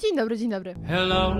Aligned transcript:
Dzień 0.00 0.16
dobry, 0.16 0.38
dzień 0.38 0.50
dobry. 0.50 0.74
Hello, 0.88 1.34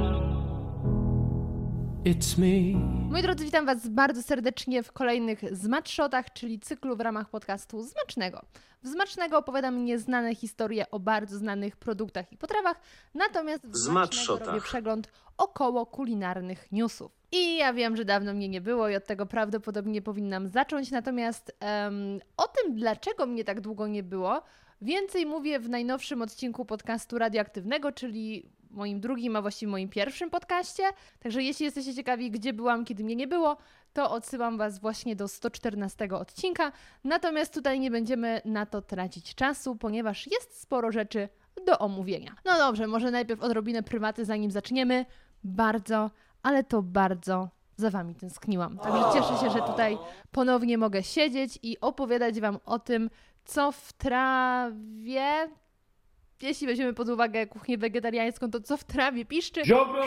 it's 2.04 2.38
me. 2.38 2.80
Moi 3.10 3.22
drodzy, 3.22 3.44
witam 3.44 3.66
Was 3.66 3.88
bardzo 3.88 4.22
serdecznie 4.22 4.82
w 4.82 4.92
kolejnych 4.92 5.56
Zmatshotach, 5.56 6.32
czyli 6.32 6.60
cyklu 6.60 6.96
w 6.96 7.00
ramach 7.00 7.30
podcastu 7.30 7.82
Zmacznego. 7.82 8.42
W 8.82 8.88
Zmacznego 8.88 9.38
opowiadam 9.38 9.84
nieznane 9.84 10.34
historie 10.34 10.90
o 10.90 10.98
bardzo 10.98 11.38
znanych 11.38 11.76
produktach 11.76 12.32
i 12.32 12.36
potrawach, 12.36 12.80
natomiast 13.14 13.66
w 13.66 13.76
Zmacznego 13.76 14.44
robię 14.44 14.60
przegląd 14.60 15.08
około 15.36 15.86
kulinarnych 15.86 16.72
newsów. 16.72 17.12
I 17.32 17.56
ja 17.56 17.72
wiem, 17.72 17.96
że 17.96 18.04
dawno 18.04 18.34
mnie 18.34 18.48
nie 18.48 18.60
było 18.60 18.88
i 18.88 18.96
od 18.96 19.06
tego 19.06 19.26
prawdopodobnie 19.26 20.02
powinnam 20.02 20.48
zacząć, 20.48 20.90
natomiast 20.90 21.56
em, 21.60 22.20
o 22.36 22.48
tym, 22.48 22.74
dlaczego 22.74 23.26
mnie 23.26 23.44
tak 23.44 23.60
długo 23.60 23.86
nie 23.86 24.02
było, 24.02 24.42
więcej 24.82 25.26
mówię 25.26 25.60
w 25.60 25.68
najnowszym 25.68 26.22
odcinku 26.22 26.64
podcastu 26.64 27.18
radioaktywnego, 27.18 27.92
czyli 27.92 28.50
moim 28.70 29.00
drugim, 29.00 29.36
a 29.36 29.42
właściwie 29.42 29.72
moim 29.72 29.88
pierwszym 29.88 30.30
podcaście. 30.30 30.82
Także 31.18 31.42
jeśli 31.42 31.64
jesteście 31.64 31.94
ciekawi, 31.94 32.30
gdzie 32.30 32.52
byłam, 32.52 32.84
kiedy 32.84 33.04
mnie 33.04 33.16
nie 33.16 33.26
było, 33.26 33.56
to 33.92 34.10
odsyłam 34.10 34.58
Was 34.58 34.78
właśnie 34.78 35.16
do 35.16 35.28
114 35.28 36.08
odcinka. 36.12 36.72
Natomiast 37.04 37.54
tutaj 37.54 37.80
nie 37.80 37.90
będziemy 37.90 38.40
na 38.44 38.66
to 38.66 38.82
tracić 38.82 39.34
czasu, 39.34 39.76
ponieważ 39.76 40.26
jest 40.26 40.60
sporo 40.60 40.92
rzeczy 40.92 41.28
do 41.66 41.78
omówienia. 41.78 42.34
No 42.44 42.58
dobrze, 42.58 42.86
może 42.86 43.10
najpierw 43.10 43.42
odrobinę 43.42 43.82
prywaty, 43.82 44.24
zanim 44.24 44.50
zaczniemy. 44.50 45.06
Bardzo, 45.44 46.10
ale 46.42 46.64
to 46.64 46.82
bardzo 46.82 47.48
za 47.76 47.90
Wami 47.90 48.14
tęskniłam. 48.14 48.78
Także 48.78 49.04
cieszę 49.14 49.40
się, 49.40 49.50
że 49.50 49.62
tutaj 49.62 49.98
ponownie 50.30 50.78
mogę 50.78 51.02
siedzieć 51.02 51.58
i 51.62 51.80
opowiadać 51.80 52.40
Wam 52.40 52.58
o 52.64 52.78
tym, 52.78 53.10
co 53.50 53.72
w 53.72 53.92
trawie. 53.92 55.48
Jeśli 56.42 56.66
weźmiemy 56.66 56.94
pod 56.94 57.08
uwagę 57.08 57.46
kuchnię 57.46 57.78
wegetariańską, 57.78 58.50
to 58.50 58.60
co 58.60 58.76
w 58.76 58.84
trawie 58.84 59.24
piszczy, 59.24 59.64
Ziobro, 59.64 60.04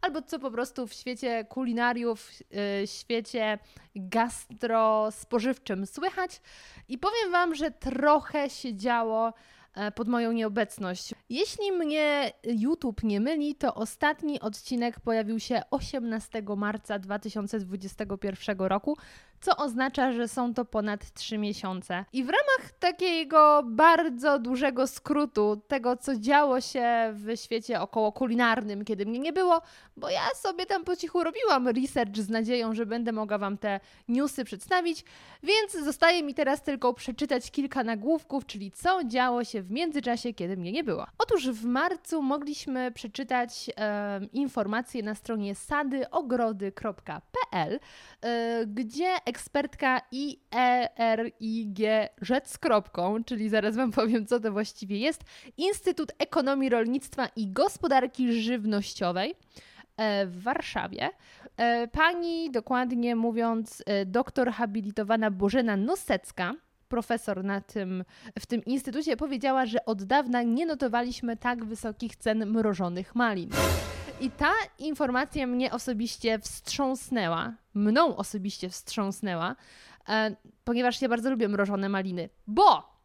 albo 0.00 0.22
co 0.22 0.38
po 0.38 0.50
prostu 0.50 0.86
w 0.86 0.92
świecie 0.92 1.44
kulinariów, 1.44 2.30
yy, 2.50 2.86
świecie 2.86 3.58
gastrospożywczym 3.96 5.86
słychać. 5.86 6.40
I 6.88 6.98
powiem 6.98 7.32
Wam, 7.32 7.54
że 7.54 7.70
trochę 7.70 8.50
się 8.50 8.74
działo 8.74 9.32
e, 9.74 9.92
pod 9.92 10.08
moją 10.08 10.32
nieobecność. 10.32 11.14
Jeśli 11.30 11.72
mnie 11.72 12.32
YouTube 12.44 13.02
nie 13.02 13.20
myli, 13.20 13.54
to 13.54 13.74
ostatni 13.74 14.40
odcinek 14.40 15.00
pojawił 15.00 15.40
się 15.40 15.62
18 15.70 16.42
marca 16.56 16.98
2021 16.98 18.58
roku, 18.58 18.96
co 19.40 19.56
oznacza, 19.56 20.12
że 20.12 20.28
są 20.28 20.54
to 20.54 20.64
ponad 20.64 21.12
3 21.12 21.38
miesiące. 21.38 22.04
I 22.12 22.24
w 22.24 22.28
ramach 22.28 22.72
takiego 22.78 23.62
bardzo 23.66 24.38
dużego 24.38 24.86
skrótu 24.86 25.62
tego, 25.68 25.96
co 25.96 26.16
działo 26.16 26.60
się 26.60 27.12
w 27.12 27.36
świecie 27.36 27.80
około 27.80 28.12
kulinarnym, 28.12 28.84
kiedy 28.84 29.06
mnie 29.06 29.18
nie 29.18 29.32
było, 29.32 29.62
bo 29.96 30.10
ja 30.10 30.28
sobie 30.34 30.66
tam 30.66 30.84
po 30.84 30.96
cichu 30.96 31.24
robiłam 31.24 31.68
research 31.68 32.16
z 32.16 32.28
nadzieją, 32.28 32.74
że 32.74 32.86
będę 32.86 33.12
mogła 33.12 33.38
Wam 33.38 33.58
te 33.58 33.80
newsy 34.08 34.44
przedstawić, 34.44 35.04
więc 35.42 35.72
zostaje 35.84 36.22
mi 36.22 36.34
teraz 36.34 36.62
tylko 36.62 36.94
przeczytać 36.94 37.50
kilka 37.50 37.84
nagłówków, 37.84 38.46
czyli 38.46 38.70
co 38.70 39.04
działo 39.04 39.44
się 39.44 39.62
w 39.62 39.70
międzyczasie, 39.70 40.34
kiedy 40.34 40.56
mnie 40.56 40.72
nie 40.72 40.84
było. 40.84 41.06
Otóż 41.18 41.48
w 41.48 41.64
marcu 41.64 42.22
mogliśmy 42.22 42.92
przeczytać 42.92 43.70
em, 43.76 44.32
informacje 44.32 45.02
na 45.02 45.14
stronie 45.14 45.54
sadyogrody.pl, 45.54 47.80
e, 48.22 48.66
gdzie 48.66 49.08
ekspertka 49.28 50.00
IERIG 50.12 51.78
rzecz 52.20 52.46
z 52.46 52.58
kropką, 52.58 53.24
czyli 53.24 53.48
zaraz 53.48 53.76
Wam 53.76 53.90
powiem, 53.92 54.26
co 54.26 54.40
to 54.40 54.52
właściwie 54.52 54.98
jest, 54.98 55.24
Instytut 55.56 56.12
Ekonomii 56.18 56.68
Rolnictwa 56.68 57.28
i 57.36 57.52
Gospodarki 57.52 58.42
Żywnościowej 58.42 59.34
e, 59.96 60.26
w 60.26 60.42
Warszawie. 60.42 61.10
E, 61.56 61.88
Pani, 61.88 62.50
dokładnie 62.50 63.16
mówiąc, 63.16 63.82
e, 63.86 64.06
doktor 64.06 64.50
habilitowana 64.50 65.30
Bożena 65.30 65.76
Nosecka, 65.76 66.54
profesor 66.88 67.44
na 67.44 67.60
tym, 67.60 68.04
w 68.38 68.46
tym 68.46 68.64
instytucie, 68.64 69.16
powiedziała, 69.16 69.66
że 69.66 69.84
od 69.84 70.04
dawna 70.04 70.42
nie 70.42 70.66
notowaliśmy 70.66 71.36
tak 71.36 71.64
wysokich 71.64 72.16
cen 72.16 72.46
mrożonych 72.46 73.14
malin. 73.14 73.50
I 74.20 74.30
ta 74.30 74.52
informacja 74.78 75.46
mnie 75.46 75.72
osobiście 75.72 76.38
wstrząsnęła, 76.38 77.54
mną 77.74 78.16
osobiście 78.16 78.68
wstrząsnęła, 78.68 79.56
e, 80.08 80.36
ponieważ 80.64 81.02
ja 81.02 81.08
bardzo 81.08 81.30
lubię 81.30 81.48
mrożone 81.48 81.88
maliny. 81.88 82.28
Bo 82.46 82.98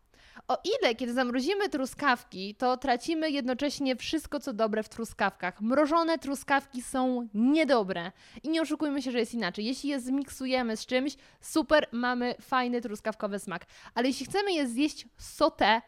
o 0.47 0.57
ile, 0.63 0.95
kiedy 0.95 1.13
zamrozimy 1.13 1.69
truskawki, 1.69 2.55
to 2.55 2.77
tracimy 2.77 3.31
jednocześnie 3.31 3.95
wszystko, 3.95 4.39
co 4.39 4.53
dobre 4.53 4.83
w 4.83 4.89
truskawkach. 4.89 5.61
Mrożone 5.61 6.17
truskawki 6.17 6.81
są 6.81 7.27
niedobre. 7.33 8.11
I 8.43 8.49
nie 8.49 8.61
oszukujmy 8.61 9.01
się, 9.01 9.11
że 9.11 9.19
jest 9.19 9.33
inaczej. 9.33 9.65
Jeśli 9.65 9.89
je 9.89 9.99
zmiksujemy 9.99 10.77
z 10.77 10.85
czymś, 10.85 11.15
super, 11.41 11.87
mamy 11.91 12.35
fajny 12.41 12.81
truskawkowy 12.81 13.39
smak. 13.39 13.65
Ale 13.95 14.07
jeśli 14.07 14.25
chcemy 14.25 14.53
je 14.53 14.67
zjeść 14.67 15.07
sotę, 15.17 15.81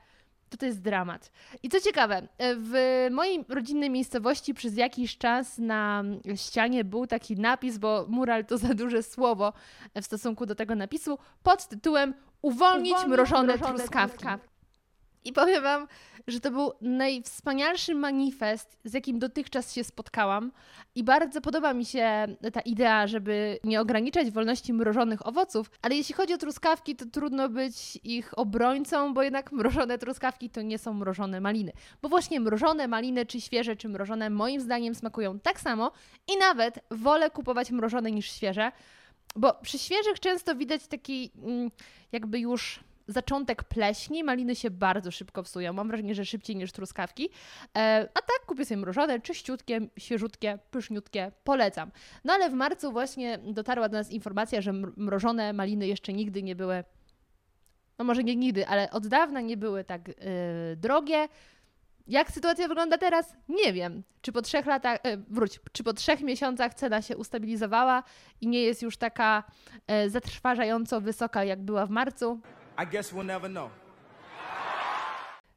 to 0.49 0.57
to 0.57 0.65
jest 0.65 0.81
dramat. 0.81 1.31
I 1.63 1.69
co 1.69 1.81
ciekawe, 1.81 2.27
w 2.39 3.07
mojej 3.11 3.45
rodzinnej 3.49 3.89
miejscowości 3.89 4.53
przez 4.53 4.77
jakiś 4.77 5.17
czas 5.17 5.57
na 5.57 6.03
ścianie 6.35 6.83
był 6.83 7.07
taki 7.07 7.35
napis, 7.35 7.77
bo 7.77 8.05
mural 8.09 8.45
to 8.45 8.57
za 8.57 8.73
duże 8.73 9.03
słowo 9.03 9.53
w 9.95 10.05
stosunku 10.05 10.45
do 10.45 10.55
tego 10.55 10.75
napisu, 10.75 11.17
pod 11.43 11.67
tytułem 11.67 12.13
Uwolnić, 12.41 12.95
mrożone, 13.07 13.59
truskawki. 13.59 14.25
I 15.25 15.33
powiem 15.33 15.63
Wam, 15.63 15.87
że 16.27 16.39
to 16.39 16.51
był 16.51 16.71
najwspanialszy 16.81 17.95
manifest, 17.95 18.77
z 18.83 18.93
jakim 18.93 19.19
dotychczas 19.19 19.73
się 19.73 19.83
spotkałam. 19.83 20.51
I 20.95 21.03
bardzo 21.03 21.41
podoba 21.41 21.73
mi 21.73 21.85
się 21.85 22.27
ta 22.53 22.61
idea, 22.61 23.07
żeby 23.07 23.59
nie 23.63 23.81
ograniczać 23.81 24.31
wolności 24.31 24.73
mrożonych 24.73 25.27
owoców, 25.27 25.71
ale 25.81 25.95
jeśli 25.95 26.15
chodzi 26.15 26.33
o 26.33 26.37
truskawki, 26.37 26.95
to 26.95 27.05
trudno 27.05 27.49
być 27.49 27.99
ich 28.03 28.39
obrońcą, 28.39 29.13
bo 29.13 29.23
jednak 29.23 29.51
mrożone 29.51 29.97
truskawki 29.97 30.49
to 30.49 30.61
nie 30.61 30.77
są 30.77 30.93
mrożone 30.93 31.41
maliny. 31.41 31.71
Bo 32.01 32.09
właśnie 32.09 32.39
mrożone 32.39 32.87
maliny, 32.87 33.25
czy 33.25 33.41
świeże, 33.41 33.75
czy 33.75 33.89
mrożone, 33.89 34.29
moim 34.29 34.61
zdaniem 34.61 34.95
smakują 34.95 35.39
tak 35.39 35.59
samo 35.59 35.91
i 36.27 36.37
nawet 36.37 36.79
wolę 36.91 37.29
kupować 37.29 37.71
mrożone 37.71 38.11
niż 38.11 38.31
świeże, 38.31 38.71
bo 39.35 39.53
przy 39.53 39.79
świeżych 39.79 40.19
często 40.19 40.55
widać 40.55 40.87
taki 40.87 41.31
mm, 41.43 41.71
jakby 42.11 42.39
już 42.39 42.79
zaczątek 43.07 43.63
pleśni. 43.63 44.23
Maliny 44.23 44.55
się 44.55 44.69
bardzo 44.69 45.11
szybko 45.11 45.43
psują. 45.43 45.73
Mam 45.73 45.87
wrażenie, 45.87 46.15
że 46.15 46.25
szybciej 46.25 46.55
niż 46.55 46.71
truskawki. 46.71 47.29
E, 47.77 48.09
a 48.13 48.21
tak 48.21 48.45
kupię 48.45 48.65
sobie 48.65 48.77
mrożone, 48.77 49.21
czyściutkie, 49.21 49.87
świeżutkie, 49.99 50.59
pyszniutkie. 50.71 51.31
Polecam. 51.43 51.91
No 52.23 52.33
ale 52.33 52.49
w 52.49 52.53
marcu 52.53 52.91
właśnie 52.91 53.37
dotarła 53.37 53.89
do 53.89 53.97
nas 53.97 54.11
informacja, 54.11 54.61
że 54.61 54.71
mr- 54.71 54.93
mrożone 54.97 55.53
maliny 55.53 55.87
jeszcze 55.87 56.13
nigdy 56.13 56.43
nie 56.43 56.55
były 56.55 56.83
no 57.99 58.05
może 58.05 58.23
nie 58.23 58.35
nigdy, 58.35 58.67
ale 58.67 58.91
od 58.91 59.07
dawna 59.07 59.41
nie 59.41 59.57
były 59.57 59.83
tak 59.83 60.07
yy, 60.07 60.15
drogie. 60.75 61.27
Jak 62.07 62.31
sytuacja 62.31 62.67
wygląda 62.67 62.97
teraz? 62.97 63.33
Nie 63.49 63.73
wiem. 63.73 64.03
Czy 64.21 64.31
po 64.31 64.41
trzech 64.41 64.65
latach, 64.65 64.99
e, 65.03 65.17
wróć, 65.17 65.59
czy 65.71 65.83
po 65.83 65.93
trzech 65.93 66.21
miesiącach 66.21 66.73
cena 66.73 67.01
się 67.01 67.17
ustabilizowała 67.17 68.03
i 68.41 68.47
nie 68.47 68.63
jest 68.63 68.81
już 68.81 68.97
taka 68.97 69.43
e, 69.87 70.09
zatrważająco 70.09 71.01
wysoka, 71.01 71.43
jak 71.43 71.61
była 71.61 71.85
w 71.85 71.89
marcu? 71.89 72.39
I 72.77 72.85
guess 72.85 73.13
we'll 73.13 73.25
never 73.25 73.49
know. 73.49 73.69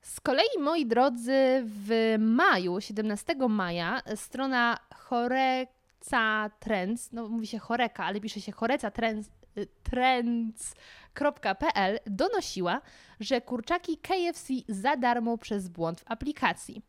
Z 0.02 0.20
kolei, 0.20 0.46
moi 0.58 0.86
drodzy, 0.86 1.62
w 1.64 2.16
maju, 2.18 2.80
17 2.80 3.34
maja, 3.48 4.02
strona 4.14 4.78
Choreca 4.94 6.50
Trends, 6.60 7.12
no 7.12 7.28
mówi 7.28 7.46
się 7.46 7.58
Choreka, 7.58 8.04
ale 8.04 8.20
pisze 8.20 8.40
się 8.40 8.52
Choreca 8.52 8.90
Trends, 8.90 9.30
y, 9.58 9.66
trends.pl 9.82 11.98
donosiła, 12.06 12.80
że 13.20 13.40
kurczaki 13.40 13.98
KFC 13.98 14.52
za 14.68 14.96
darmo 14.96 15.38
przez 15.38 15.68
błąd 15.68 16.00
w 16.00 16.04
aplikacji. 16.06 16.82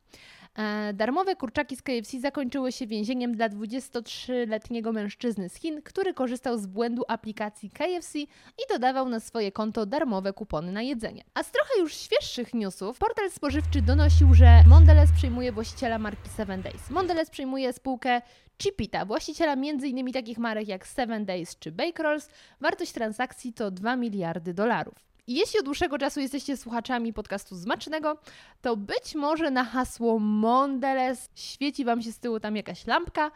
E, 0.59 0.93
Darmowe 0.93 1.35
kurczaki 1.35 1.75
z 1.75 1.81
KFC 1.81 2.19
zakończyły 2.19 2.71
się 2.71 2.87
więzieniem 2.87 3.35
dla 3.35 3.49
23-letniego 3.49 4.91
mężczyzny 4.91 5.49
z 5.49 5.55
Chin, 5.55 5.81
który 5.81 6.13
korzystał 6.13 6.57
z 6.57 6.67
błędu 6.67 7.03
aplikacji 7.07 7.69
KFC 7.69 8.19
i 8.19 8.61
dodawał 8.69 9.09
na 9.09 9.19
swoje 9.19 9.51
konto 9.51 9.85
darmowe 9.85 10.33
kupony 10.33 10.71
na 10.71 10.81
jedzenie. 10.81 11.23
A 11.33 11.43
z 11.43 11.51
trochę 11.51 11.79
już 11.79 11.93
świeższych 11.93 12.53
newsów, 12.53 12.97
portal 12.97 13.31
spożywczy 13.31 13.81
donosił, 13.81 14.33
że 14.33 14.63
Mondelez 14.67 15.11
przejmuje 15.11 15.51
właściciela 15.51 15.99
marki 15.99 16.29
7 16.37 16.61
Days. 16.61 16.89
Mondelez 16.89 17.29
przejmuje 17.29 17.73
spółkę 17.73 18.21
Chipita, 18.57 19.05
właściciela 19.05 19.53
m.in. 19.53 20.13
takich 20.13 20.37
marek 20.37 20.67
jak 20.67 20.85
7 20.85 21.25
Days 21.25 21.59
czy 21.59 21.71
Bake 21.71 22.03
Rolls. 22.03 22.29
Wartość 22.61 22.91
transakcji 22.91 23.53
to 23.53 23.71
2 23.71 23.95
miliardy 23.95 24.53
dolarów. 24.53 25.08
Jeśli 25.29 25.59
od 25.59 25.65
dłuższego 25.65 25.97
czasu 25.97 26.19
jesteście 26.19 26.57
słuchaczami 26.57 27.13
podcastu 27.13 27.55
Zmacznego, 27.55 28.17
to 28.61 28.77
być 28.77 29.15
może 29.15 29.51
na 29.51 29.63
hasło 29.63 30.19
Mondelez 30.19 31.29
świeci 31.35 31.85
Wam 31.85 32.01
się 32.01 32.11
z 32.11 32.19
tyłu 32.19 32.39
tam 32.39 32.55
jakaś 32.55 32.87
lampka. 32.87 33.31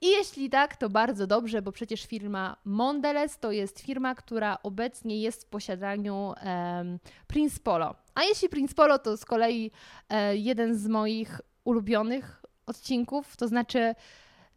I 0.00 0.06
jeśli 0.06 0.50
tak, 0.50 0.76
to 0.76 0.88
bardzo 0.88 1.26
dobrze, 1.26 1.62
bo 1.62 1.72
przecież 1.72 2.06
firma 2.06 2.56
Mondelez 2.64 3.38
to 3.38 3.52
jest 3.52 3.80
firma, 3.80 4.14
która 4.14 4.58
obecnie 4.62 5.20
jest 5.20 5.44
w 5.44 5.48
posiadaniu 5.48 6.34
em, 6.36 6.98
Prince 7.26 7.58
Polo. 7.58 7.94
A 8.14 8.22
jeśli 8.22 8.48
Prince 8.48 8.74
Polo, 8.74 8.98
to 8.98 9.16
z 9.16 9.24
kolei 9.24 9.70
e, 10.08 10.36
jeden 10.36 10.74
z 10.74 10.86
moich 10.86 11.40
ulubionych 11.64 12.42
odcinków, 12.66 13.36
to 13.36 13.48
znaczy 13.48 13.94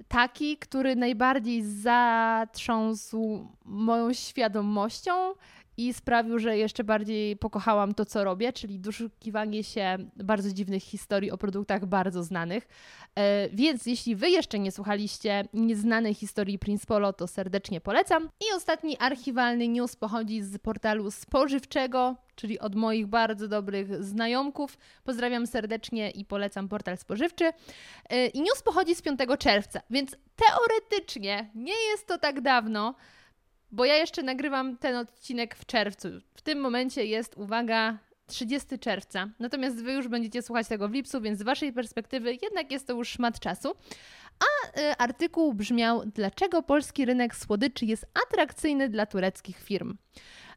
taki, 0.07 0.57
który 0.57 0.95
najbardziej 0.95 1.63
zatrząsł 1.63 3.47
moją 3.65 4.13
świadomością 4.13 5.33
i 5.77 5.93
sprawił, 5.93 6.39
że 6.39 6.57
jeszcze 6.57 6.83
bardziej 6.83 7.37
pokochałam 7.37 7.93
to, 7.93 8.05
co 8.05 8.23
robię, 8.23 8.53
czyli 8.53 8.79
doszukiwanie 8.79 9.63
się 9.63 9.97
bardzo 10.15 10.53
dziwnych 10.53 10.83
historii 10.83 11.31
o 11.31 11.37
produktach 11.37 11.85
bardzo 11.85 12.23
znanych. 12.23 12.67
E, 13.15 13.49
więc 13.49 13.85
jeśli 13.85 14.15
Wy 14.15 14.29
jeszcze 14.29 14.59
nie 14.59 14.71
słuchaliście 14.71 15.47
nieznanej 15.53 16.13
historii 16.13 16.59
Prince 16.59 16.85
Polo, 16.85 17.13
to 17.13 17.27
serdecznie 17.27 17.81
polecam. 17.81 18.29
I 18.41 18.55
ostatni 18.55 18.97
archiwalny 18.97 19.67
news 19.67 19.95
pochodzi 19.95 20.41
z 20.41 20.57
portalu 20.57 21.11
spożywczego, 21.11 22.15
czyli 22.35 22.59
od 22.59 22.75
moich 22.75 23.07
bardzo 23.07 23.47
dobrych 23.47 24.03
znajomków. 24.03 24.77
Pozdrawiam 25.03 25.47
serdecznie 25.47 26.11
i 26.11 26.25
polecam 26.25 26.69
portal 26.69 26.97
spożywczy. 26.97 27.51
E, 28.09 28.27
I 28.27 28.41
news 28.41 28.61
pochodzi 28.63 28.95
z 28.95 29.01
5 29.01 29.19
czerwca, 29.39 29.81
więc 29.89 30.15
teoretycznie 30.35 31.49
nie 31.55 31.75
jest 31.91 32.07
to 32.07 32.17
tak 32.17 32.41
dawno, 32.41 32.95
bo 33.73 33.85
ja 33.85 33.95
jeszcze 33.95 34.23
nagrywam 34.23 34.77
ten 34.77 34.95
odcinek 34.95 35.55
w 35.55 35.65
czerwcu. 35.65 36.07
W 36.33 36.41
tym 36.41 36.59
momencie 36.59 37.05
jest, 37.05 37.37
uwaga, 37.37 37.97
30 38.27 38.79
czerwca. 38.79 39.29
Natomiast 39.39 39.83
Wy 39.83 39.93
już 39.93 40.07
będziecie 40.07 40.41
słuchać 40.41 40.67
tego 40.67 40.89
w 40.89 40.93
lipcu, 40.93 41.21
więc 41.21 41.39
z 41.39 41.43
Waszej 41.43 41.73
perspektywy 41.73 42.37
jednak 42.41 42.71
jest 42.71 42.87
to 42.87 42.93
już 42.93 43.09
szmat 43.09 43.39
czasu. 43.39 43.75
A 44.39 44.79
y, 44.79 44.97
artykuł 44.97 45.53
brzmiał: 45.53 46.03
Dlaczego 46.05 46.63
polski 46.63 47.05
rynek 47.05 47.35
słodyczy 47.35 47.85
jest 47.85 48.05
atrakcyjny 48.27 48.89
dla 48.89 49.05
tureckich 49.05 49.59
firm? 49.59 49.97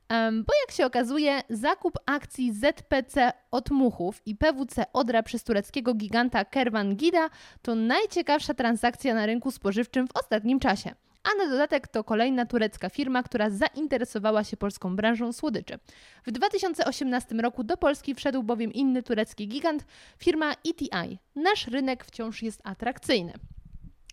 Bo 0.08 0.52
jak 0.66 0.76
się 0.76 0.86
okazuje, 0.86 1.42
zakup 1.50 1.98
akcji 2.06 2.52
ZPC 2.52 3.32
Otmuchów 3.50 4.22
i 4.26 4.36
PWC 4.36 4.84
Odra 4.92 5.22
przez 5.22 5.44
tureckiego 5.44 5.94
giganta 5.94 6.44
Kervan 6.44 6.96
Gida 6.96 7.30
to 7.62 7.74
najciekawsza 7.74 8.54
transakcja 8.54 9.14
na 9.14 9.26
rynku 9.26 9.50
spożywczym 9.50 10.08
w 10.08 10.16
ostatnim 10.16 10.60
czasie 10.60 10.94
a 11.26 11.44
na 11.44 11.50
dodatek 11.50 11.88
to 11.88 12.04
kolejna 12.04 12.46
turecka 12.46 12.88
firma, 12.88 13.22
która 13.22 13.50
zainteresowała 13.50 14.44
się 14.44 14.56
polską 14.56 14.96
branżą 14.96 15.32
słodyczy. 15.32 15.78
W 16.26 16.30
2018 16.30 17.34
roku 17.34 17.64
do 17.64 17.76
Polski 17.76 18.14
wszedł 18.14 18.42
bowiem 18.42 18.72
inny 18.72 19.02
turecki 19.02 19.48
gigant, 19.48 19.84
firma 20.18 20.52
ETI. 20.52 21.18
Nasz 21.34 21.66
rynek 21.66 22.04
wciąż 22.04 22.42
jest 22.42 22.60
atrakcyjny. 22.64 23.32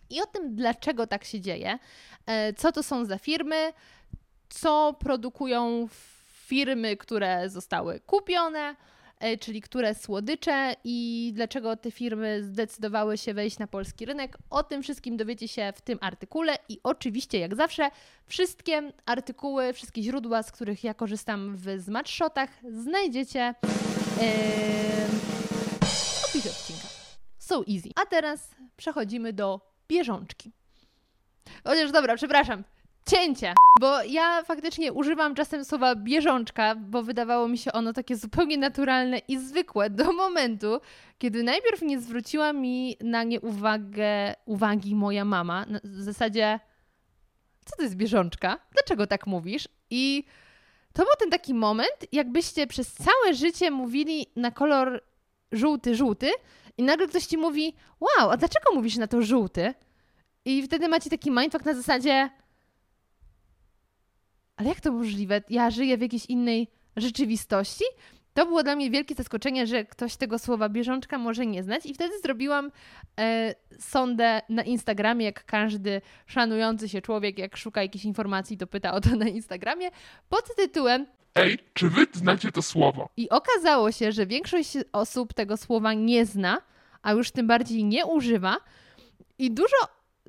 I 0.10 0.22
o 0.22 0.25
tym, 0.25 0.56
dlaczego 0.56 1.07
tak 1.07 1.24
się 1.24 1.42
dzieje, 1.42 1.80
e, 2.25 2.54
co 2.54 2.72
to 2.72 2.84
są 2.84 3.06
za 3.06 3.18
firmy, 3.18 3.74
co 4.53 4.95
produkują 5.00 5.88
firmy, 6.47 6.97
które 6.97 7.50
zostały 7.50 8.00
kupione, 8.00 8.75
E, 9.23 9.38
czyli 9.38 9.61
które 9.61 9.95
słodycze 9.95 10.75
i 10.83 11.31
dlaczego 11.35 11.77
te 11.77 11.91
firmy 11.91 12.44
zdecydowały 12.44 13.17
się 13.17 13.33
wejść 13.33 13.59
na 13.59 13.67
polski 13.67 14.05
rynek. 14.05 14.38
O 14.50 14.63
tym 14.63 14.83
wszystkim 14.83 15.17
dowiecie 15.17 15.47
się 15.47 15.73
w 15.75 15.81
tym 15.81 15.97
artykule 16.01 16.57
i 16.69 16.79
oczywiście, 16.83 17.39
jak 17.39 17.55
zawsze, 17.55 17.89
wszystkie 18.27 18.91
artykuły, 19.05 19.73
wszystkie 19.73 20.03
źródła, 20.03 20.44
z 20.44 20.51
których 20.51 20.83
ja 20.83 20.94
korzystam 20.94 21.56
w 21.56 21.83
Smatshotach, 21.83 22.49
znajdziecie 22.69 23.56
w 25.81 26.29
opisie 26.29 26.49
odcinka. 26.49 26.88
So 27.38 27.63
easy. 27.69 27.89
A 27.95 28.06
teraz 28.06 28.49
przechodzimy 28.77 29.33
do 29.33 29.61
bieżączki. 29.88 30.51
Chociaż 31.63 31.91
dobra, 31.91 32.15
przepraszam, 32.15 32.63
cięcie, 33.13 33.54
bo 33.80 34.04
ja 34.04 34.44
faktycznie 34.44 34.94
używam 34.94 35.36
czasem 35.36 35.65
słowa 35.65 35.95
bieżączka, 35.95 36.75
bo 36.75 37.04
wydawało 37.04 37.48
mi 37.48 37.57
się 37.57 37.71
ono 37.71 37.94
takie 37.94 38.15
zupełnie 38.15 38.57
naturalne 38.57 39.18
i 39.18 39.38
zwykłe 39.38 39.89
do 39.89 40.13
momentu, 40.13 40.81
kiedy 41.18 41.44
najpierw 41.44 41.81
nie 41.81 42.00
zwróciła 42.00 42.54
mi 42.54 42.98
na 43.01 43.24
nie 43.24 43.42
uwagę, 43.42 44.36
uwagi 44.45 44.95
moja 44.95 45.25
mama. 45.25 45.65
W 45.83 46.01
zasadzie, 46.01 46.60
co 47.65 47.75
to 47.75 47.83
jest 47.83 47.95
bieżączka? 47.95 48.60
Dlaczego 48.71 49.07
tak 49.07 49.27
mówisz? 49.27 49.68
I 49.89 50.24
to 50.94 51.04
był 51.04 51.13
ten 51.19 51.30
taki 51.30 51.54
moment, 51.54 52.06
jakbyście 52.12 52.68
przez 52.68 52.94
całe 52.94 53.33
życie 53.33 53.71
mówili 53.71 54.27
na 54.36 54.51
kolor 54.51 55.04
żółty, 55.51 55.95
żółty 55.95 56.31
i 56.77 56.83
nagle 56.83 57.07
ktoś 57.07 57.25
ci 57.25 57.38
mówi, 57.38 57.75
wow, 58.00 58.31
a 58.31 58.38
dlaczego 58.38 58.74
mówisz 58.74 58.98
na 58.98 59.07
to 59.07 59.21
żółty? 59.21 59.74
I 60.45 60.63
wtedy 60.63 60.88
macie 60.88 61.09
taki 61.09 61.31
mindfuck 61.31 61.66
na 61.66 61.74
zasadzie, 61.74 62.30
ale 64.55 64.69
jak 64.69 64.81
to 64.81 64.91
możliwe? 64.91 65.41
Ja 65.50 65.71
żyję 65.71 65.97
w 65.97 66.01
jakiejś 66.01 66.25
innej 66.25 66.67
rzeczywistości? 66.95 67.83
To 68.33 68.45
było 68.45 68.63
dla 68.63 68.75
mnie 68.75 68.91
wielkie 68.91 69.15
zaskoczenie, 69.15 69.67
że 69.67 69.85
ktoś 69.85 70.15
tego 70.15 70.39
słowa 70.39 70.69
bieżączka 70.69 71.17
może 71.17 71.45
nie 71.45 71.63
znać, 71.63 71.85
i 71.85 71.94
wtedy 71.94 72.19
zrobiłam 72.19 72.71
e, 73.19 73.55
sondę 73.79 74.41
na 74.50 74.63
Instagramie, 74.63 75.25
jak 75.25 75.45
każdy 75.45 76.01
szanujący 76.25 76.89
się 76.89 77.01
człowiek, 77.01 77.39
jak 77.39 77.57
szuka 77.57 77.81
jakiejś 77.81 78.05
informacji, 78.05 78.57
to 78.57 78.67
pyta 78.67 78.94
o 78.94 79.01
to 79.01 79.15
na 79.15 79.27
Instagramie, 79.27 79.89
pod 80.29 80.56
tytułem 80.56 81.06
Ej, 81.35 81.59
czy 81.73 81.89
wy 81.89 82.07
znacie 82.13 82.51
to 82.51 82.61
słowo? 82.61 83.09
I 83.17 83.29
okazało 83.29 83.91
się, 83.91 84.11
że 84.11 84.25
większość 84.25 84.77
osób 84.91 85.33
tego 85.33 85.57
słowa 85.57 85.94
nie 85.94 86.25
zna, 86.25 86.61
a 87.01 87.11
już 87.11 87.31
tym 87.31 87.47
bardziej 87.47 87.83
nie 87.83 88.06
używa. 88.06 88.57
I 89.38 89.51
dużo 89.51 89.75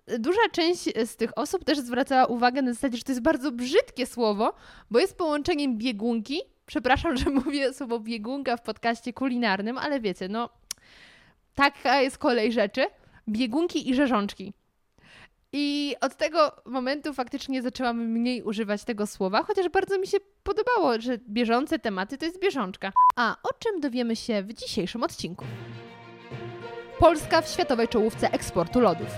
duża 0.06 0.48
część 0.52 0.84
z 1.04 1.16
tych 1.16 1.38
osób 1.38 1.64
też 1.64 1.78
zwracała 1.78 2.26
uwagę 2.26 2.62
na 2.62 2.72
zasadzie, 2.72 2.96
że 2.96 3.04
to 3.04 3.12
jest 3.12 3.22
bardzo 3.22 3.52
brzydkie 3.52 4.06
słowo, 4.06 4.54
bo 4.90 4.98
jest 4.98 5.16
połączeniem 5.16 5.78
biegunki. 5.78 6.40
Przepraszam, 6.66 7.16
że 7.24 7.30
mówię 7.30 7.74
słowo 7.74 8.00
biegunka 8.00 8.56
w 8.56 8.62
podcaście 8.62 9.12
kulinarnym, 9.12 9.78
ale 9.78 10.00
wiecie, 10.00 10.28
no 10.28 10.48
taka 11.54 12.00
jest 12.00 12.18
kolej 12.18 12.52
rzeczy. 12.52 12.86
Biegunki 13.28 13.90
i 13.90 13.94
rzeżączki. 13.94 14.52
I 15.52 15.94
od 16.00 16.16
tego 16.16 16.52
momentu 16.64 17.12
faktycznie 17.12 17.62
zaczęłam 17.62 18.06
mniej 18.06 18.42
używać 18.42 18.84
tego 18.84 19.06
słowa, 19.06 19.42
chociaż 19.42 19.68
bardzo 19.68 19.98
mi 19.98 20.06
się 20.06 20.18
podobało, 20.42 21.00
że 21.00 21.18
bieżące 21.18 21.78
tematy 21.78 22.18
to 22.18 22.24
jest 22.24 22.40
bieżączka. 22.40 22.92
A 23.16 23.36
o 23.42 23.48
czym 23.58 23.80
dowiemy 23.80 24.16
się 24.16 24.42
w 24.42 24.52
dzisiejszym 24.52 25.02
odcinku? 25.02 25.44
Polska 26.98 27.42
w 27.42 27.48
światowej 27.48 27.88
czołówce 27.88 28.32
eksportu 28.32 28.80
lodów. 28.80 29.08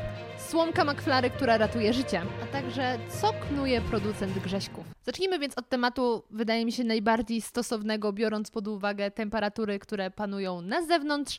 Słomka 0.50 0.84
McFlary, 0.84 1.30
która 1.30 1.58
ratuje 1.58 1.92
życie, 1.92 2.22
a 2.42 2.46
także 2.46 2.98
co 3.20 3.32
knuje 3.32 3.80
producent 3.80 4.38
grześków. 4.38 4.84
Zacznijmy 5.02 5.38
więc 5.38 5.58
od 5.58 5.68
tematu, 5.68 6.22
wydaje 6.30 6.64
mi 6.64 6.72
się, 6.72 6.84
najbardziej 6.84 7.40
stosownego, 7.40 8.12
biorąc 8.12 8.50
pod 8.50 8.68
uwagę 8.68 9.10
temperatury, 9.10 9.78
które 9.78 10.10
panują 10.10 10.60
na 10.60 10.82
zewnątrz. 10.82 11.38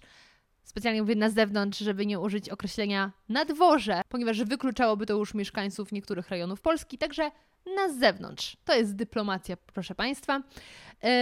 Specjalnie 0.64 1.02
mówię 1.02 1.16
na 1.16 1.30
zewnątrz, 1.30 1.80
żeby 1.80 2.06
nie 2.06 2.20
użyć 2.20 2.50
określenia 2.50 3.12
na 3.30 3.46
dworze, 3.46 4.02
ponieważ 4.10 4.44
wykluczałoby 4.44 5.06
to 5.06 5.14
już 5.14 5.34
mieszkańców 5.34 5.92
niektórych 5.92 6.30
rejonów 6.30 6.62
Polski, 6.62 6.98
także 6.98 7.32
na 7.76 7.90
zewnątrz. 7.90 8.58
To 8.66 8.76
jest 8.76 8.96
dyplomacja, 8.96 9.58
proszę 9.58 9.96
Państwa. 9.96 10.42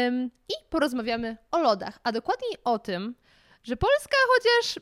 Ym, 0.07 0.31
I 0.49 0.53
porozmawiamy 0.69 1.37
o 1.51 1.59
lodach, 1.59 1.99
a 2.03 2.11
dokładniej 2.11 2.51
o 2.63 2.79
tym, 2.79 3.15
że 3.63 3.77
Polska 3.77 4.17
chociaż, 4.27 4.79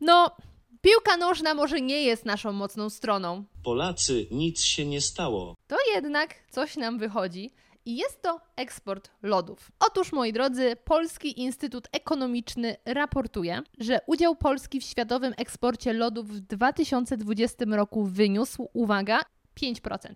no, 0.00 0.36
Piłka 0.84 1.16
nożna 1.16 1.54
może 1.54 1.80
nie 1.80 2.02
jest 2.02 2.24
naszą 2.24 2.52
mocną 2.52 2.90
stroną. 2.90 3.44
Polacy, 3.62 4.26
nic 4.30 4.62
się 4.62 4.86
nie 4.86 5.00
stało. 5.00 5.54
To 5.66 5.76
jednak 5.94 6.34
coś 6.50 6.76
nam 6.76 6.98
wychodzi 6.98 7.50
i 7.84 7.96
jest 7.96 8.22
to 8.22 8.40
eksport 8.56 9.10
lodów. 9.22 9.70
Otóż, 9.80 10.12
moi 10.12 10.32
drodzy, 10.32 10.76
Polski 10.84 11.40
Instytut 11.40 11.88
Ekonomiczny 11.92 12.76
raportuje, 12.84 13.62
że 13.78 14.00
udział 14.06 14.36
Polski 14.36 14.80
w 14.80 14.84
światowym 14.84 15.34
eksporcie 15.36 15.92
lodów 15.92 16.28
w 16.28 16.40
2020 16.40 17.64
roku 17.68 18.04
wyniósł, 18.04 18.68
uwaga, 18.72 19.20
5%. 19.60 20.14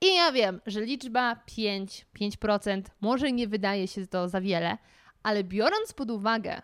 I 0.00 0.14
ja 0.14 0.32
wiem, 0.32 0.60
że 0.66 0.80
liczba 0.80 1.36
5, 1.46 2.06
5% 2.20 2.82
może 3.00 3.32
nie 3.32 3.48
wydaje 3.48 3.88
się 3.88 4.06
to 4.06 4.28
za 4.28 4.40
wiele, 4.40 4.78
ale 5.22 5.44
biorąc 5.44 5.92
pod 5.92 6.10
uwagę, 6.10 6.62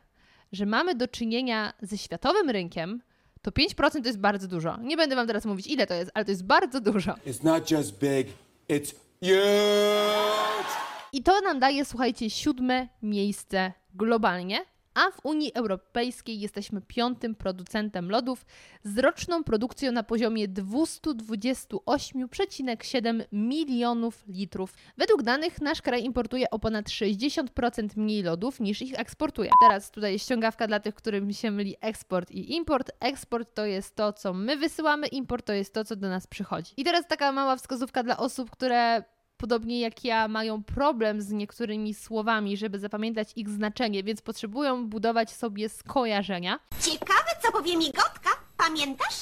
że 0.52 0.66
mamy 0.66 0.94
do 0.94 1.08
czynienia 1.08 1.72
ze 1.82 1.98
światowym 1.98 2.50
rynkiem, 2.50 3.02
to 3.42 3.50
5% 3.50 3.90
to 4.02 4.08
jest 4.08 4.18
bardzo 4.18 4.48
dużo. 4.48 4.76
Nie 4.82 4.96
będę 4.96 5.16
wam 5.16 5.26
teraz 5.26 5.44
mówić, 5.44 5.66
ile 5.66 5.86
to 5.86 5.94
jest, 5.94 6.10
ale 6.14 6.24
to 6.24 6.30
jest 6.30 6.44
bardzo 6.44 6.80
dużo. 6.80 7.12
It's 7.26 7.44
not 7.44 7.70
just 7.70 7.98
big, 7.98 8.26
it's 8.68 8.94
huge! 9.22 10.68
I 11.12 11.22
to 11.22 11.40
nam 11.40 11.58
daje, 11.58 11.84
słuchajcie, 11.84 12.30
siódme 12.30 12.88
miejsce 13.02 13.72
globalnie, 13.94 14.60
a 14.98 15.10
w 15.10 15.20
Unii 15.22 15.54
Europejskiej 15.54 16.40
jesteśmy 16.40 16.80
piątym 16.80 17.34
producentem 17.34 18.10
lodów 18.10 18.46
z 18.84 18.98
roczną 18.98 19.44
produkcją 19.44 19.92
na 19.92 20.02
poziomie 20.02 20.48
228,7 20.48 23.24
milionów 23.32 24.24
litrów. 24.28 24.74
Według 24.96 25.22
danych 25.22 25.60
nasz 25.60 25.82
kraj 25.82 26.04
importuje 26.04 26.50
o 26.50 26.58
ponad 26.58 26.86
60% 26.86 27.88
mniej 27.96 28.22
lodów 28.22 28.60
niż 28.60 28.82
ich 28.82 29.00
eksportuje. 29.00 29.50
Teraz 29.68 29.90
tutaj 29.90 30.18
ściągawka 30.18 30.66
dla 30.66 30.80
tych, 30.80 30.94
którym 30.94 31.32
się 31.32 31.50
myli 31.50 31.76
eksport 31.80 32.30
i 32.30 32.56
import. 32.56 32.90
Eksport 33.00 33.54
to 33.54 33.66
jest 33.66 33.96
to, 33.96 34.12
co 34.12 34.34
my 34.34 34.56
wysyłamy, 34.56 35.06
import 35.06 35.46
to 35.46 35.52
jest 35.52 35.74
to, 35.74 35.84
co 35.84 35.96
do 35.96 36.08
nas 36.08 36.26
przychodzi. 36.26 36.72
I 36.76 36.84
teraz 36.84 37.06
taka 37.06 37.32
mała 37.32 37.56
wskazówka 37.56 38.02
dla 38.02 38.16
osób, 38.16 38.50
które 38.50 39.02
podobnie 39.38 39.80
jak 39.80 40.04
ja, 40.04 40.28
mają 40.28 40.62
problem 40.62 41.22
z 41.22 41.30
niektórymi 41.30 41.94
słowami, 41.94 42.56
żeby 42.56 42.78
zapamiętać 42.78 43.32
ich 43.36 43.48
znaczenie, 43.48 44.02
więc 44.02 44.20
potrzebują 44.20 44.88
budować 44.88 45.30
sobie 45.30 45.68
skojarzenia. 45.68 46.60
Ciekawe, 46.80 47.30
co 47.42 47.52
powie 47.52 47.76
migotka. 47.76 48.30
Pamiętasz? 48.56 49.14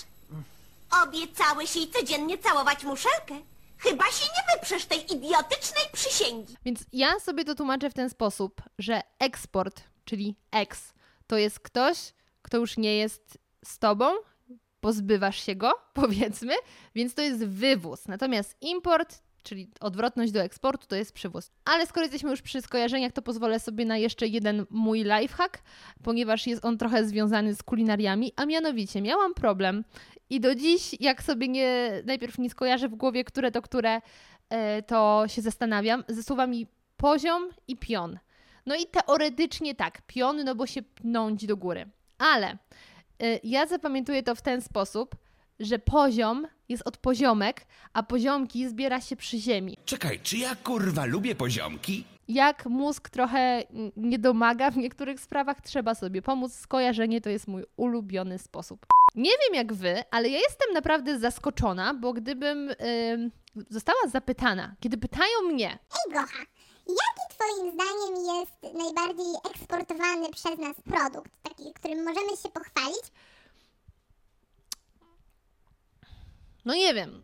Obiecałeś 1.04 1.76
jej 1.76 1.90
codziennie 1.90 2.38
całować 2.38 2.84
muszelkę. 2.84 3.34
Chyba 3.78 4.04
się 4.04 4.24
nie 4.24 4.56
wyprzesz 4.56 4.84
tej 4.84 4.98
idiotycznej 4.98 5.84
przysięgi. 5.92 6.56
Więc 6.64 6.84
ja 6.92 7.20
sobie 7.20 7.44
to 7.44 7.54
tłumaczę 7.54 7.90
w 7.90 7.94
ten 7.94 8.10
sposób, 8.10 8.62
że 8.78 9.00
eksport, 9.18 9.82
czyli 10.04 10.36
ex, 10.52 10.94
to 11.26 11.36
jest 11.38 11.60
ktoś, 11.60 11.98
kto 12.42 12.56
już 12.58 12.76
nie 12.76 12.96
jest 12.96 13.38
z 13.64 13.78
tobą, 13.78 14.10
pozbywasz 14.80 15.46
się 15.46 15.54
go, 15.54 15.72
powiedzmy, 15.94 16.54
więc 16.94 17.14
to 17.14 17.22
jest 17.22 17.46
wywóz. 17.46 18.08
Natomiast 18.08 18.56
import, 18.60 19.22
czyli 19.46 19.70
odwrotność 19.80 20.32
do 20.32 20.42
eksportu, 20.42 20.86
to 20.86 20.96
jest 20.96 21.12
przywóz. 21.12 21.50
Ale 21.64 21.86
skoro 21.86 22.04
jesteśmy 22.04 22.30
już 22.30 22.42
przy 22.42 22.62
skojarzeniach, 22.62 23.12
to 23.12 23.22
pozwolę 23.22 23.60
sobie 23.60 23.84
na 23.84 23.96
jeszcze 23.96 24.26
jeden 24.26 24.66
mój 24.70 25.04
lifehack, 25.04 25.62
ponieważ 26.02 26.46
jest 26.46 26.64
on 26.64 26.78
trochę 26.78 27.04
związany 27.04 27.54
z 27.54 27.62
kulinariami, 27.62 28.32
a 28.36 28.46
mianowicie 28.46 29.02
miałam 29.02 29.34
problem 29.34 29.84
i 30.30 30.40
do 30.40 30.54
dziś, 30.54 30.96
jak 31.00 31.22
sobie 31.22 31.48
nie, 31.48 32.02
najpierw 32.06 32.38
nie 32.38 32.50
skojarzę 32.50 32.88
w 32.88 32.94
głowie, 32.94 33.24
które 33.24 33.50
to 33.50 33.62
które, 33.62 34.00
e, 34.50 34.82
to 34.82 35.24
się 35.26 35.42
zastanawiam, 35.42 36.04
ze 36.08 36.22
słowami 36.22 36.66
poziom 36.96 37.48
i 37.68 37.76
pion. 37.76 38.18
No 38.66 38.74
i 38.74 38.86
teoretycznie 38.86 39.74
tak, 39.74 40.02
pion, 40.06 40.44
no 40.44 40.54
bo 40.54 40.66
się 40.66 40.82
pnąć 40.82 41.46
do 41.46 41.56
góry. 41.56 41.86
Ale 42.18 42.56
y, 43.22 43.40
ja 43.44 43.66
zapamiętuję 43.66 44.22
to 44.22 44.34
w 44.34 44.42
ten 44.42 44.60
sposób, 44.60 45.16
że 45.60 45.78
poziom 45.78 46.46
jest 46.68 46.82
od 46.86 46.96
poziomek, 46.96 47.66
a 47.92 48.02
poziomki 48.02 48.68
zbiera 48.68 49.00
się 49.00 49.16
przy 49.16 49.38
ziemi. 49.38 49.76
Czekaj, 49.84 50.20
czy 50.22 50.36
ja 50.36 50.56
kurwa 50.56 51.04
lubię 51.04 51.34
poziomki? 51.34 52.04
Jak 52.28 52.66
mózg 52.66 53.10
trochę 53.10 53.62
nie 53.96 54.18
domaga 54.18 54.70
w 54.70 54.76
niektórych 54.76 55.20
sprawach, 55.20 55.60
trzeba 55.60 55.94
sobie 55.94 56.22
pomóc. 56.22 56.54
Skojarzenie 56.54 57.20
to 57.20 57.30
jest 57.30 57.48
mój 57.48 57.64
ulubiony 57.76 58.38
sposób. 58.38 58.86
Nie 59.14 59.30
wiem 59.30 59.54
jak 59.54 59.72
wy, 59.72 60.02
ale 60.10 60.28
ja 60.28 60.38
jestem 60.38 60.72
naprawdę 60.74 61.18
zaskoczona, 61.18 61.94
bo 61.94 62.12
gdybym 62.12 62.70
ym, 62.70 63.30
została 63.70 63.98
zapytana, 64.08 64.74
kiedy 64.80 64.98
pytają 64.98 65.42
mnie, 65.52 65.68
Ej 65.70 66.12
Gocha, 66.12 66.38
jaki 66.88 67.34
twoim 67.34 67.72
zdaniem 67.72 68.24
jest 68.38 68.74
najbardziej 68.84 69.34
eksportowany 69.50 70.30
przez 70.30 70.58
nas 70.58 70.76
produkt, 70.84 71.30
taki, 71.42 71.72
którym 71.72 71.98
możemy 72.04 72.36
się 72.42 72.48
pochwalić? 72.48 73.02
No 76.66 76.74
nie 76.74 76.94
wiem. 76.94 77.22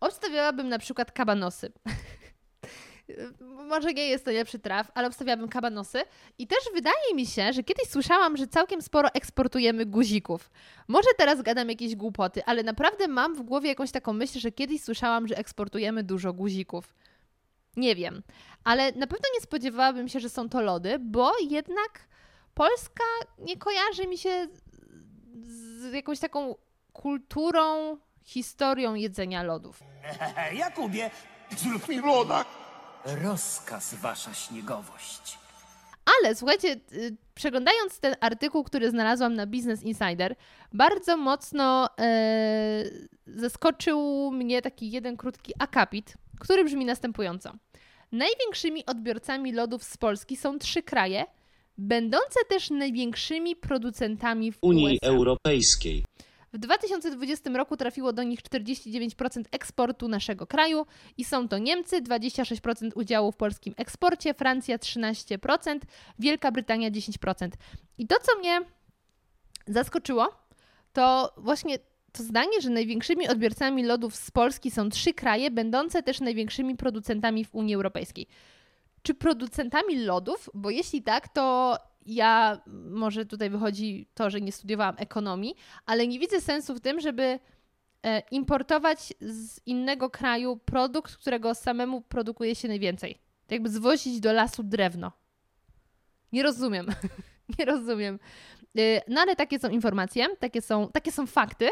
Obstawiałabym 0.00 0.68
na 0.68 0.78
przykład 0.78 1.12
kabanosy. 1.12 1.72
Może 3.68 3.92
nie 3.92 4.08
jest 4.08 4.24
to 4.24 4.30
lepszy 4.30 4.58
traf, 4.58 4.90
ale 4.94 5.08
obstawiałabym 5.08 5.48
kabanosy. 5.48 6.02
I 6.38 6.46
też 6.46 6.58
wydaje 6.74 7.14
mi 7.14 7.26
się, 7.26 7.52
że 7.52 7.62
kiedyś 7.62 7.88
słyszałam, 7.88 8.36
że 8.36 8.46
całkiem 8.46 8.82
sporo 8.82 9.08
eksportujemy 9.14 9.86
guzików. 9.86 10.50
Może 10.88 11.08
teraz 11.18 11.42
gadam 11.42 11.68
jakieś 11.68 11.96
głupoty, 11.96 12.44
ale 12.44 12.62
naprawdę 12.62 13.08
mam 13.08 13.34
w 13.34 13.42
głowie 13.42 13.68
jakąś 13.68 13.90
taką 13.90 14.12
myśl, 14.12 14.40
że 14.40 14.52
kiedyś 14.52 14.82
słyszałam, 14.82 15.28
że 15.28 15.36
eksportujemy 15.36 16.02
dużo 16.02 16.32
guzików. 16.32 16.94
Nie 17.76 17.94
wiem, 17.94 18.22
ale 18.64 18.92
na 18.92 19.06
pewno 19.06 19.28
nie 19.34 19.40
spodziewałabym 19.40 20.08
się, 20.08 20.20
że 20.20 20.28
są 20.28 20.48
to 20.48 20.62
lody, 20.62 20.98
bo 20.98 21.32
jednak 21.40 22.08
Polska 22.54 23.04
nie 23.38 23.56
kojarzy 23.56 24.06
mi 24.06 24.18
się 24.18 24.48
z 25.42 25.92
jakąś 25.92 26.18
taką 26.18 26.54
kulturą, 26.92 27.96
historią 28.24 28.94
jedzenia 28.94 29.42
lodów. 29.42 29.82
Jakubie, 30.58 31.10
Zrób 31.56 31.88
mi 31.88 32.00
loda. 32.00 32.44
rozkaz 33.04 33.94
wasza 33.94 34.34
śniegowość. 34.34 35.38
Ale 36.20 36.34
słuchajcie, 36.34 36.80
y, 36.92 37.16
przeglądając 37.34 38.00
ten 38.00 38.16
artykuł, 38.20 38.64
który 38.64 38.90
znalazłam 38.90 39.34
na 39.34 39.46
Business 39.46 39.82
Insider, 39.82 40.34
bardzo 40.72 41.16
mocno 41.16 41.88
e, 41.98 42.84
zaskoczył 43.26 44.30
mnie 44.32 44.62
taki 44.62 44.90
jeden 44.90 45.16
krótki 45.16 45.52
akapit, 45.58 46.14
który 46.40 46.64
brzmi 46.64 46.84
następująco. 46.84 47.52
Największymi 48.12 48.86
odbiorcami 48.86 49.52
lodów 49.52 49.84
z 49.84 49.96
Polski 49.96 50.36
są 50.36 50.58
trzy 50.58 50.82
kraje, 50.82 51.24
będące 51.78 52.40
też 52.48 52.70
największymi 52.70 53.56
producentami 53.56 54.52
w 54.52 54.58
Unii 54.62 54.98
USA. 55.02 55.12
Europejskiej. 55.12 56.04
W 56.52 56.58
2020 56.58 57.50
roku 57.50 57.76
trafiło 57.76 58.12
do 58.12 58.22
nich 58.22 58.42
49% 58.42 59.42
eksportu 59.52 60.08
naszego 60.08 60.46
kraju 60.46 60.86
i 61.18 61.24
są 61.24 61.48
to 61.48 61.58
Niemcy 61.58 62.02
26% 62.02 62.90
udziału 62.94 63.32
w 63.32 63.36
polskim 63.36 63.74
eksporcie, 63.76 64.34
Francja 64.34 64.78
13%, 64.78 65.78
Wielka 66.18 66.52
Brytania 66.52 66.90
10%. 66.90 67.48
I 67.98 68.06
to, 68.06 68.16
co 68.22 68.38
mnie 68.38 68.60
zaskoczyło, 69.66 70.28
to 70.92 71.34
właśnie 71.36 71.78
to 72.12 72.22
zdanie, 72.22 72.60
że 72.60 72.70
największymi 72.70 73.28
odbiorcami 73.28 73.84
lodów 73.84 74.16
z 74.16 74.30
Polski 74.30 74.70
są 74.70 74.88
trzy 74.88 75.14
kraje, 75.14 75.50
będące 75.50 76.02
też 76.02 76.20
największymi 76.20 76.76
producentami 76.76 77.44
w 77.44 77.54
Unii 77.54 77.74
Europejskiej. 77.74 78.26
Czy 79.02 79.14
producentami 79.14 79.98
lodów? 79.98 80.50
Bo 80.54 80.70
jeśli 80.70 81.02
tak, 81.02 81.28
to 81.28 81.76
ja, 82.06 82.60
może 82.90 83.26
tutaj 83.26 83.50
wychodzi 83.50 84.08
to, 84.14 84.30
że 84.30 84.40
nie 84.40 84.52
studiowałam 84.52 84.94
ekonomii, 84.98 85.54
ale 85.86 86.06
nie 86.06 86.18
widzę 86.18 86.40
sensu 86.40 86.74
w 86.74 86.80
tym, 86.80 87.00
żeby 87.00 87.38
e, 88.02 88.22
importować 88.30 89.14
z 89.20 89.60
innego 89.66 90.10
kraju 90.10 90.56
produkt, 90.56 91.16
którego 91.16 91.54
samemu 91.54 92.00
produkuje 92.00 92.54
się 92.54 92.68
najwięcej. 92.68 93.14
Tak 93.14 93.52
jakby 93.52 93.68
zwozić 93.68 94.20
do 94.20 94.32
lasu 94.32 94.62
drewno. 94.62 95.12
Nie 96.32 96.42
rozumiem. 96.42 96.86
nie 97.58 97.64
rozumiem. 97.64 98.18
Y, 98.78 99.00
No 99.08 99.20
ale 99.20 99.36
takie 99.36 99.58
są 99.58 99.68
informacje, 99.68 100.36
takie 100.36 100.62
są, 100.62 100.88
takie 100.88 101.12
są 101.12 101.26
fakty. 101.26 101.70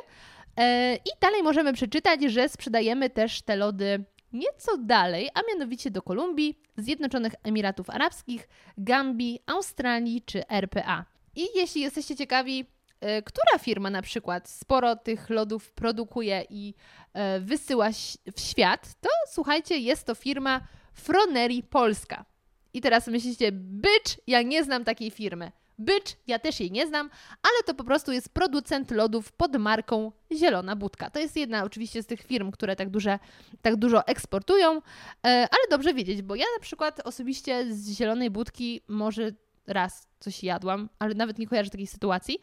E, 0.56 0.94
I 0.96 1.10
dalej 1.20 1.42
możemy 1.42 1.72
przeczytać, 1.72 2.22
że 2.22 2.48
sprzedajemy 2.48 3.10
też 3.10 3.42
te 3.42 3.56
lody 3.56 4.04
nieco 4.32 4.76
dalej, 4.78 5.30
a 5.34 5.40
mianowicie 5.48 5.90
do 5.90 6.02
Kolumbii, 6.02 6.58
Zjednoczonych 6.76 7.32
Emiratów 7.42 7.90
Arabskich, 7.90 8.48
Gambii, 8.78 9.38
Australii 9.46 10.22
czy 10.22 10.48
RPA. 10.48 11.04
I 11.36 11.46
jeśli 11.54 11.80
jesteście 11.80 12.16
ciekawi, 12.16 12.66
e, 13.00 13.22
która 13.22 13.58
firma 13.58 13.90
na 13.90 14.02
przykład 14.02 14.48
sporo 14.48 14.96
tych 14.96 15.30
lodów 15.30 15.72
produkuje 15.72 16.44
i 16.50 16.74
e, 17.12 17.40
wysyła 17.40 17.88
w 18.36 18.40
świat, 18.40 18.94
to 19.00 19.08
słuchajcie, 19.28 19.78
jest 19.78 20.06
to 20.06 20.14
firma 20.14 20.60
Froneri 20.92 21.62
Polska. 21.62 22.24
I 22.72 22.80
teraz 22.80 23.06
myślicie, 23.06 23.52
bycz, 23.52 24.20
ja 24.26 24.42
nie 24.42 24.64
znam 24.64 24.84
takiej 24.84 25.10
firmy. 25.10 25.52
Bycz, 25.80 26.16
ja 26.26 26.38
też 26.38 26.60
jej 26.60 26.70
nie 26.70 26.86
znam, 26.86 27.10
ale 27.42 27.62
to 27.66 27.74
po 27.74 27.84
prostu 27.84 28.12
jest 28.12 28.28
producent 28.28 28.90
lodów 28.90 29.32
pod 29.32 29.56
marką 29.56 30.12
Zielona 30.32 30.76
Budka. 30.76 31.10
To 31.10 31.18
jest 31.18 31.36
jedna 31.36 31.64
oczywiście 31.64 32.02
z 32.02 32.06
tych 32.06 32.22
firm, 32.22 32.50
które 32.50 32.76
tak, 32.76 32.90
duże, 32.90 33.18
tak 33.62 33.76
dużo 33.76 34.06
eksportują, 34.06 34.76
e, 34.76 34.80
ale 35.24 35.62
dobrze 35.70 35.94
wiedzieć, 35.94 36.22
bo 36.22 36.34
ja 36.34 36.44
na 36.58 36.62
przykład 36.62 37.00
osobiście 37.06 37.74
z 37.74 37.90
Zielonej 37.90 38.30
Budki 38.30 38.80
może 38.88 39.32
raz 39.66 40.08
coś 40.20 40.44
jadłam, 40.44 40.88
ale 40.98 41.14
nawet 41.14 41.38
nie 41.38 41.46
kojarzę 41.46 41.70
takiej 41.70 41.86
sytuacji, 41.86 42.38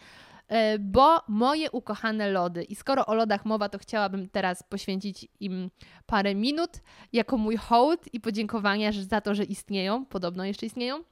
e, 0.48 0.80
bo 0.80 1.22
moje 1.28 1.72
ukochane 1.72 2.32
lody, 2.32 2.64
i 2.64 2.76
skoro 2.76 3.06
o 3.06 3.16
lodach 3.16 3.46
mowa, 3.46 3.70
to 3.70 3.78
chciałabym 3.78 4.30
teraz 4.30 4.64
poświęcić 4.64 5.28
im 5.40 5.70
parę 6.06 6.36
minut 6.36 6.72
jako 7.14 7.38
mój 7.38 7.58
hołd 7.58 8.14
i 8.14 8.20
podziękowania 8.20 8.92
za 8.92 9.22
to, 9.22 9.36
że 9.36 9.44
istnieją, 9.44 10.06
podobno 10.06 10.46
jeszcze 10.46 10.66
istnieją. 10.66 11.04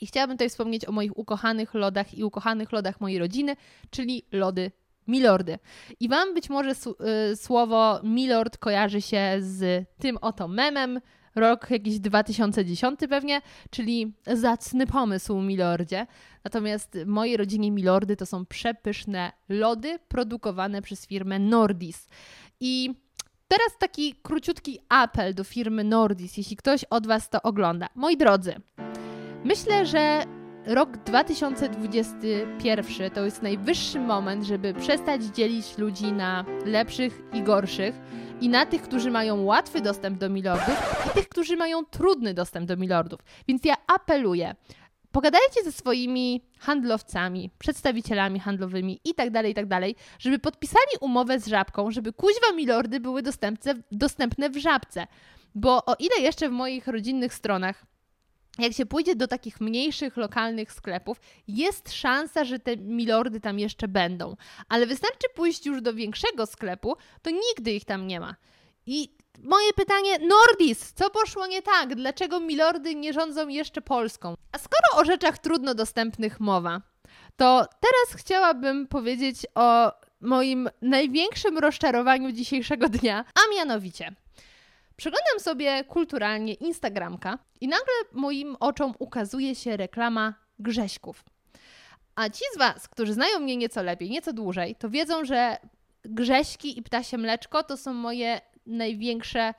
I 0.00 0.06
chciałabym 0.06 0.36
tutaj 0.36 0.48
wspomnieć 0.50 0.88
o 0.88 0.92
moich 0.92 1.18
ukochanych 1.18 1.74
lodach 1.74 2.14
i 2.14 2.24
ukochanych 2.24 2.72
lodach 2.72 3.00
mojej 3.00 3.18
rodziny, 3.18 3.56
czyli 3.90 4.22
lody 4.32 4.70
Milordy. 5.08 5.58
I 6.00 6.08
Wam 6.08 6.34
być 6.34 6.50
może 6.50 6.70
y, 7.32 7.36
słowo 7.36 8.00
Milord 8.02 8.58
kojarzy 8.58 9.02
się 9.02 9.36
z 9.40 9.86
tym 9.98 10.18
oto 10.20 10.48
memem, 10.48 11.00
rok 11.34 11.70
jakiś 11.70 11.98
2010 11.98 13.00
pewnie, 13.08 13.40
czyli 13.70 14.12
zacny 14.26 14.86
pomysł 14.86 15.40
Milordzie. 15.40 16.06
Natomiast 16.44 16.98
mojej 17.06 17.36
rodzinie 17.36 17.70
Milordy 17.70 18.16
to 18.16 18.26
są 18.26 18.46
przepyszne 18.46 19.32
lody 19.48 19.98
produkowane 20.08 20.82
przez 20.82 21.06
firmę 21.06 21.38
Nordis. 21.38 22.08
I 22.60 22.94
teraz 23.48 23.78
taki 23.78 24.14
króciutki 24.22 24.78
apel 24.88 25.34
do 25.34 25.44
firmy 25.44 25.84
Nordis, 25.84 26.36
jeśli 26.36 26.56
ktoś 26.56 26.84
od 26.84 27.06
Was 27.06 27.30
to 27.30 27.42
ogląda. 27.42 27.88
Moi 27.94 28.16
drodzy, 28.16 28.54
Myślę, 29.46 29.86
że 29.86 30.24
rok 30.64 30.96
2021 30.96 33.10
to 33.10 33.24
jest 33.24 33.42
najwyższy 33.42 34.00
moment, 34.00 34.44
żeby 34.44 34.74
przestać 34.74 35.22
dzielić 35.22 35.78
ludzi 35.78 36.12
na 36.12 36.44
lepszych 36.64 37.22
i 37.32 37.42
gorszych 37.42 37.94
i 38.40 38.48
na 38.48 38.66
tych, 38.66 38.82
którzy 38.82 39.10
mają 39.10 39.44
łatwy 39.44 39.80
dostęp 39.80 40.18
do 40.18 40.28
milordów 40.28 41.06
i 41.06 41.10
tych, 41.10 41.28
którzy 41.28 41.56
mają 41.56 41.84
trudny 41.84 42.34
dostęp 42.34 42.68
do 42.68 42.76
milordów. 42.76 43.20
Więc 43.48 43.64
ja 43.64 43.74
apeluję, 43.86 44.54
pogadajcie 45.12 45.64
ze 45.64 45.72
swoimi 45.72 46.44
handlowcami, 46.58 47.50
przedstawicielami 47.58 48.40
handlowymi 48.40 49.00
i 49.04 49.14
tak 49.14 49.30
dalej, 49.30 49.52
i 49.52 49.54
tak 49.54 49.66
żeby 50.18 50.38
podpisali 50.38 50.96
umowę 51.00 51.40
z 51.40 51.46
Żabką, 51.46 51.90
żeby 51.90 52.12
kuźwa 52.12 52.52
milordy 52.56 53.00
były 53.00 53.22
dostępne 53.90 54.50
w 54.50 54.56
Żabce. 54.56 55.06
Bo 55.54 55.84
o 55.84 55.94
ile 55.98 56.20
jeszcze 56.20 56.48
w 56.48 56.52
moich 56.52 56.86
rodzinnych 56.86 57.34
stronach 57.34 57.86
jak 58.58 58.72
się 58.72 58.86
pójdzie 58.86 59.16
do 59.16 59.28
takich 59.28 59.60
mniejszych, 59.60 60.16
lokalnych 60.16 60.72
sklepów, 60.72 61.20
jest 61.48 61.92
szansa, 61.92 62.44
że 62.44 62.58
te 62.58 62.76
milordy 62.76 63.40
tam 63.40 63.58
jeszcze 63.58 63.88
będą. 63.88 64.36
Ale 64.68 64.86
wystarczy 64.86 65.28
pójść 65.34 65.66
już 65.66 65.82
do 65.82 65.94
większego 65.94 66.46
sklepu, 66.46 66.96
to 67.22 67.30
nigdy 67.30 67.72
ich 67.72 67.84
tam 67.84 68.06
nie 68.06 68.20
ma. 68.20 68.34
I 68.86 69.16
moje 69.42 69.72
pytanie, 69.72 70.18
Nordis, 70.18 70.92
co 70.92 71.10
poszło 71.10 71.46
nie 71.46 71.62
tak? 71.62 71.94
Dlaczego 71.94 72.40
milordy 72.40 72.94
nie 72.94 73.12
rządzą 73.12 73.48
jeszcze 73.48 73.82
Polską? 73.82 74.34
A 74.52 74.58
skoro 74.58 75.02
o 75.02 75.04
rzeczach 75.04 75.38
trudno 75.38 75.74
dostępnych 75.74 76.40
mowa, 76.40 76.82
to 77.36 77.66
teraz 77.80 78.22
chciałabym 78.22 78.86
powiedzieć 78.86 79.46
o 79.54 79.92
moim 80.20 80.68
największym 80.82 81.58
rozczarowaniu 81.58 82.32
dzisiejszego 82.32 82.88
dnia, 82.88 83.24
a 83.34 83.54
mianowicie– 83.54 84.12
Przeglądam 84.96 85.40
sobie 85.40 85.84
kulturalnie 85.84 86.54
Instagramka 86.54 87.38
i 87.60 87.68
nagle 87.68 87.94
moim 88.12 88.56
oczom 88.60 88.94
ukazuje 88.98 89.54
się 89.54 89.76
reklama 89.76 90.34
Grześków. 90.58 91.24
A 92.14 92.30
ci 92.30 92.44
z 92.54 92.58
Was, 92.58 92.88
którzy 92.88 93.12
znają 93.12 93.40
mnie 93.40 93.56
nieco 93.56 93.82
lepiej, 93.82 94.10
nieco 94.10 94.32
dłużej, 94.32 94.76
to 94.76 94.90
wiedzą, 94.90 95.24
że 95.24 95.56
Grześki 96.04 96.78
i 96.78 96.82
Ptasie 96.82 97.18
Mleczko 97.18 97.62
to 97.62 97.76
są 97.76 97.92
moje 97.94 98.40
największe 98.66 99.54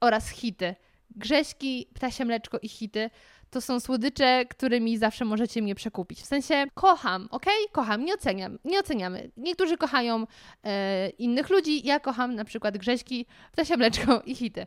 oraz 0.00 0.28
hity. 0.28 0.74
Grześki, 1.10 1.88
Ptasie 1.94 2.24
Mleczko 2.24 2.58
i 2.58 2.68
hity 2.68 3.10
to 3.50 3.60
są 3.60 3.80
słodycze, 3.80 4.44
którymi 4.46 4.98
zawsze 4.98 5.24
możecie 5.24 5.62
mnie 5.62 5.74
przekupić. 5.74 6.20
W 6.20 6.26
sensie 6.26 6.64
kocham, 6.74 7.28
ok? 7.30 7.46
Kocham, 7.72 8.04
nie 8.04 8.14
oceniam, 8.14 8.58
nie 8.64 8.80
oceniamy. 8.80 9.30
Niektórzy 9.36 9.76
kochają 9.76 10.26
e, 10.64 11.08
innych 11.08 11.50
ludzi, 11.50 11.86
ja 11.86 12.00
kocham 12.00 12.34
na 12.34 12.44
przykład 12.44 12.78
Grześki, 12.78 13.26
Ptasia 13.52 13.76
Mleczko 13.76 14.22
i 14.26 14.34
hity. 14.34 14.66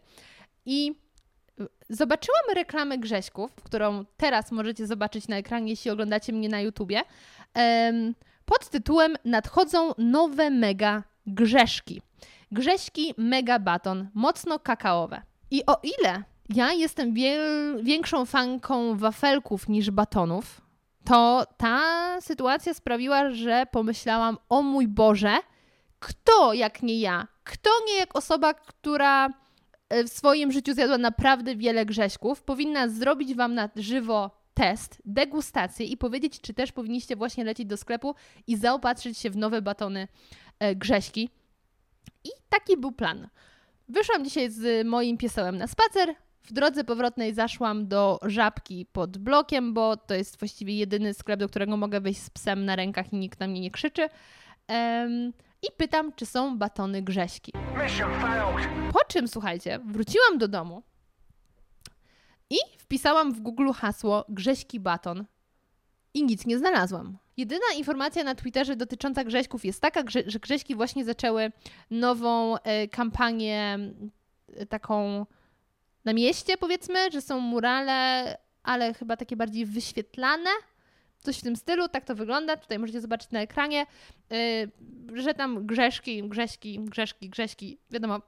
I 0.66 0.96
zobaczyłam 1.90 2.44
reklamę 2.56 2.98
Grześków, 2.98 3.56
którą 3.64 4.06
teraz 4.18 4.52
możecie 4.52 4.88
zobaczyć 4.88 5.28
na 5.28 5.38
ekranie, 5.38 5.70
jeśli 5.70 5.92
oglądacie 5.92 6.34
mnie 6.34 6.50
na 6.50 6.62
YouTubie, 6.62 7.02
pod 8.46 8.70
tytułem 8.70 9.16
Nadchodzą 9.26 9.92
nowe 9.98 10.50
mega 10.50 11.04
Grzeszki. 11.28 12.02
Grześki 12.52 13.14
mega 13.18 13.60
baton, 13.60 14.10
mocno 14.14 14.60
kakaowe. 14.60 15.22
I 15.52 15.66
o 15.66 15.82
ile 15.84 16.24
ja 16.50 16.74
jestem 16.74 17.14
większą 17.82 18.26
fanką 18.26 18.98
wafelków 18.98 19.70
niż 19.70 19.92
batonów, 19.92 20.62
to 21.06 21.48
ta 21.58 21.82
sytuacja 22.22 22.74
sprawiła, 22.74 23.32
że 23.32 23.66
pomyślałam: 23.72 24.38
O 24.50 24.62
mój 24.62 24.88
Boże, 24.88 25.38
kto 26.00 26.54
jak 26.54 26.84
nie 26.84 27.00
ja? 27.00 27.28
Kto 27.44 27.70
nie 27.88 27.98
jak 27.98 28.16
osoba, 28.16 28.54
która 28.54 29.30
e, 29.90 30.04
w 30.04 30.10
swoim 30.10 30.52
życiu 30.52 30.74
zjadła 30.74 30.98
naprawdę 30.98 31.56
wiele 31.56 31.86
grześków, 31.86 32.44
powinna 32.44 32.90
zrobić 32.90 33.36
wam 33.36 33.54
na 33.54 33.70
żywo 33.76 34.32
test, 34.54 35.02
degustację 35.06 35.86
i 35.86 35.98
powiedzieć, 35.98 36.42
czy 36.42 36.54
też 36.54 36.72
powinniście 36.72 37.16
właśnie 37.16 37.44
lecieć 37.44 37.66
do 37.66 37.78
sklepu 37.78 38.16
i 38.48 38.58
zaopatrzyć 38.58 39.18
się 39.18 39.30
w 39.30 39.38
nowe 39.38 39.62
batony 39.62 40.08
e, 40.60 40.76
grześki. 40.76 41.30
I 42.24 42.30
taki 42.50 42.78
był 42.78 42.92
plan. 42.92 43.28
Wyszłam 43.90 44.24
dzisiaj 44.24 44.52
z 44.52 44.88
moim 44.88 45.18
piesełem 45.18 45.58
na 45.58 45.68
spacer, 45.68 46.16
w 46.44 46.54
drodze 46.54 46.84
powrotnej 46.84 47.34
zaszłam 47.34 47.88
do 47.88 48.20
żabki 48.26 48.86
pod 48.86 49.18
blokiem, 49.18 49.74
bo 49.74 49.98
to 49.98 50.14
jest 50.14 50.40
właściwie 50.40 50.78
jedyny 50.78 51.14
sklep, 51.14 51.40
do 51.40 51.50
którego 51.50 51.78
mogę 51.78 52.02
wejść 52.02 52.22
z 52.22 52.30
psem 52.30 52.66
na 52.66 52.76
rękach 52.76 53.14
i 53.14 53.16
nikt 53.16 53.40
na 53.40 53.48
mnie 53.48 53.62
nie 53.62 53.72
krzyczy. 53.72 54.10
Um, 54.70 55.34
I 55.62 55.68
pytam, 55.78 56.14
czy 56.16 56.26
są 56.26 56.58
batony 56.58 57.02
grześki. 57.02 57.52
Po 58.94 59.00
czym, 59.08 59.28
słuchajcie, 59.28 59.80
wróciłam 59.86 60.38
do 60.38 60.48
domu 60.48 60.84
i 62.50 62.58
wpisałam 62.78 63.34
w 63.34 63.42
Google 63.42 63.72
hasło 63.72 64.26
grześki 64.30 64.80
baton 64.80 65.26
i 66.14 66.24
nic 66.24 66.46
nie 66.46 66.58
znalazłam. 66.58 67.18
Jedyna 67.38 67.66
informacja 67.78 68.24
na 68.24 68.36
Twitterze 68.36 68.76
dotycząca 68.76 69.24
grześków 69.24 69.66
jest 69.66 69.82
taka, 69.82 70.04
że 70.26 70.40
grześki 70.40 70.76
właśnie 70.76 71.06
zaczęły 71.06 71.52
nową 71.92 72.58
e, 72.58 72.88
kampanię 72.88 73.80
taką 74.70 75.26
na 76.06 76.14
mieście, 76.14 76.58
powiedzmy, 76.58 77.12
że 77.12 77.22
są 77.22 77.40
murale, 77.40 78.38
ale 78.64 78.94
chyba 78.94 79.18
takie 79.18 79.36
bardziej 79.36 79.66
wyświetlane. 79.66 80.50
Coś 81.20 81.38
w 81.38 81.42
tym 81.42 81.56
stylu, 81.56 81.88
tak 81.88 82.06
to 82.06 82.16
wygląda. 82.16 82.58
Tutaj 82.58 82.80
możecie 82.80 83.02
zobaczyć 83.02 83.32
na 83.32 83.42
ekranie, 83.42 83.86
yy, 84.30 85.22
że 85.22 85.34
tam 85.34 85.66
grzeszki, 85.66 86.24
grześki, 86.24 86.80
grzeszki, 86.80 87.30
grześki, 87.30 87.78
wiadomo, 87.92 88.22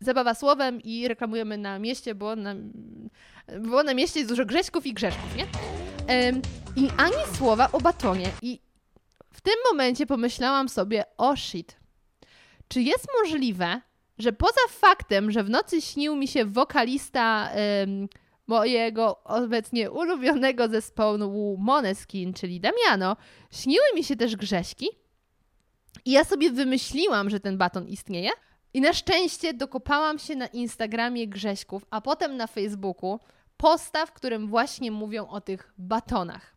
zabawa 0.00 0.34
słowem 0.34 0.82
i 0.82 1.08
reklamujemy 1.08 1.58
na 1.58 1.78
mieście, 1.78 2.14
bo 2.14 2.36
na, 2.36 2.54
bo 3.60 3.82
na 3.82 3.94
mieście 3.94 4.20
jest 4.20 4.32
dużo 4.32 4.46
grześków 4.46 4.86
i 4.86 4.94
grzeszków, 4.94 5.36
nie? 5.36 5.46
Yy, 6.14 6.40
I 6.76 6.90
ani 6.96 7.36
słowa 7.36 7.68
o 7.72 7.80
batonie. 7.80 8.30
I 8.42 8.60
w 9.32 9.40
tym 9.40 9.54
momencie 9.70 10.06
pomyślałam 10.06 10.68
sobie, 10.68 11.04
o 11.16 11.36
shit, 11.36 11.76
czy 12.68 12.82
jest 12.82 13.06
możliwe, 13.20 13.80
że 14.18 14.32
poza 14.32 14.60
faktem, 14.68 15.30
że 15.30 15.44
w 15.44 15.50
nocy 15.50 15.80
śnił 15.80 16.16
mi 16.16 16.28
się 16.28 16.44
wokalista 16.44 17.50
ym, 17.82 18.08
mojego 18.46 19.24
obecnie 19.24 19.90
ulubionego 19.90 20.68
zespołu 20.68 21.56
Moneskin, 21.58 22.34
czyli 22.34 22.60
Damiano, 22.60 23.16
śniły 23.50 23.84
mi 23.94 24.04
się 24.04 24.16
też 24.16 24.36
Grześki. 24.36 24.88
I 26.04 26.10
ja 26.10 26.24
sobie 26.24 26.50
wymyśliłam, 26.50 27.30
że 27.30 27.40
ten 27.40 27.58
baton 27.58 27.88
istnieje. 27.88 28.30
I 28.74 28.80
na 28.80 28.92
szczęście 28.92 29.54
dokopałam 29.54 30.18
się 30.18 30.36
na 30.36 30.46
Instagramie 30.46 31.28
Grześków, 31.28 31.84
a 31.90 32.00
potem 32.00 32.36
na 32.36 32.46
Facebooku 32.46 33.20
posta, 33.56 34.06
w 34.06 34.12
którym 34.12 34.48
właśnie 34.48 34.90
mówią 34.90 35.26
o 35.26 35.40
tych 35.40 35.72
batonach. 35.78 36.56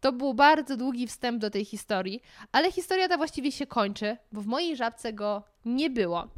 To 0.00 0.12
był 0.12 0.34
bardzo 0.34 0.76
długi 0.76 1.06
wstęp 1.06 1.40
do 1.40 1.50
tej 1.50 1.64
historii, 1.64 2.22
ale 2.52 2.72
historia 2.72 3.08
ta 3.08 3.16
właściwie 3.16 3.52
się 3.52 3.66
kończy, 3.66 4.16
bo 4.32 4.40
w 4.40 4.46
mojej 4.46 4.76
żabce 4.76 5.12
go 5.12 5.42
nie 5.64 5.90
było. 5.90 6.28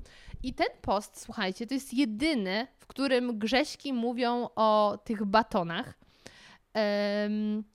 I 0.43 0.55
ten 0.55 0.69
post, 0.83 1.21
słuchajcie, 1.21 1.67
to 1.67 1.75
jest 1.75 1.95
jedyny, 1.95 2.67
w 2.79 2.87
którym 2.87 3.39
Grześki 3.39 3.93
mówią 3.93 4.49
o 4.57 4.99
tych 5.05 5.25
batonach 5.25 5.95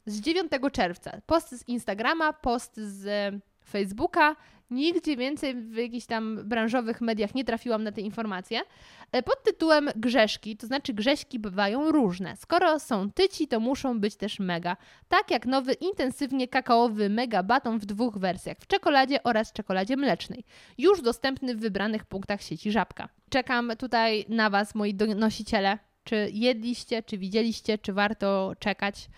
z 0.05 0.21
9 0.21 0.51
czerwca. 0.71 1.21
Post 1.25 1.49
z 1.49 1.67
Instagrama, 1.67 2.33
post 2.33 2.77
z 2.77 3.35
Facebooka, 3.69 4.35
Nigdzie 4.69 5.17
więcej 5.17 5.55
w 5.55 5.75
jakichś 5.75 6.05
tam 6.05 6.39
branżowych 6.43 7.01
mediach 7.01 7.35
nie 7.35 7.45
trafiłam 7.45 7.83
na 7.83 7.91
te 7.91 8.01
informacje. 8.01 8.61
E, 9.11 9.23
pod 9.23 9.43
tytułem 9.43 9.89
Grzeszki, 9.95 10.57
to 10.57 10.67
znaczy 10.67 10.93
Grześki 10.93 11.39
bywają 11.39 11.91
różne. 11.91 12.35
Skoro 12.35 12.79
są 12.79 13.11
tyci, 13.11 13.47
to 13.47 13.59
muszą 13.59 13.99
być 13.99 14.15
też 14.15 14.39
mega. 14.39 14.77
Tak 15.09 15.31
jak 15.31 15.45
nowy 15.45 15.73
intensywnie 15.73 16.47
kakaowy 16.47 17.09
mega 17.09 17.43
baton 17.43 17.79
w 17.79 17.85
dwóch 17.85 18.17
wersjach, 18.17 18.57
w 18.59 18.67
czekoladzie 18.67 19.23
oraz 19.23 19.53
czekoladzie 19.53 19.97
mlecznej. 19.97 20.43
Już 20.77 21.01
dostępny 21.01 21.55
w 21.55 21.59
wybranych 21.59 22.05
punktach 22.05 22.41
sieci 22.41 22.71
Żabka. 22.71 23.09
Czekam 23.29 23.71
tutaj 23.79 24.25
na 24.29 24.49
Was, 24.49 24.75
moi 24.75 24.93
donosiciele. 24.93 25.77
Czy 26.03 26.29
jedliście, 26.33 27.03
czy 27.03 27.17
widzieliście, 27.17 27.77
czy 27.77 27.93
warto 27.93 28.53
czekać 28.59 29.09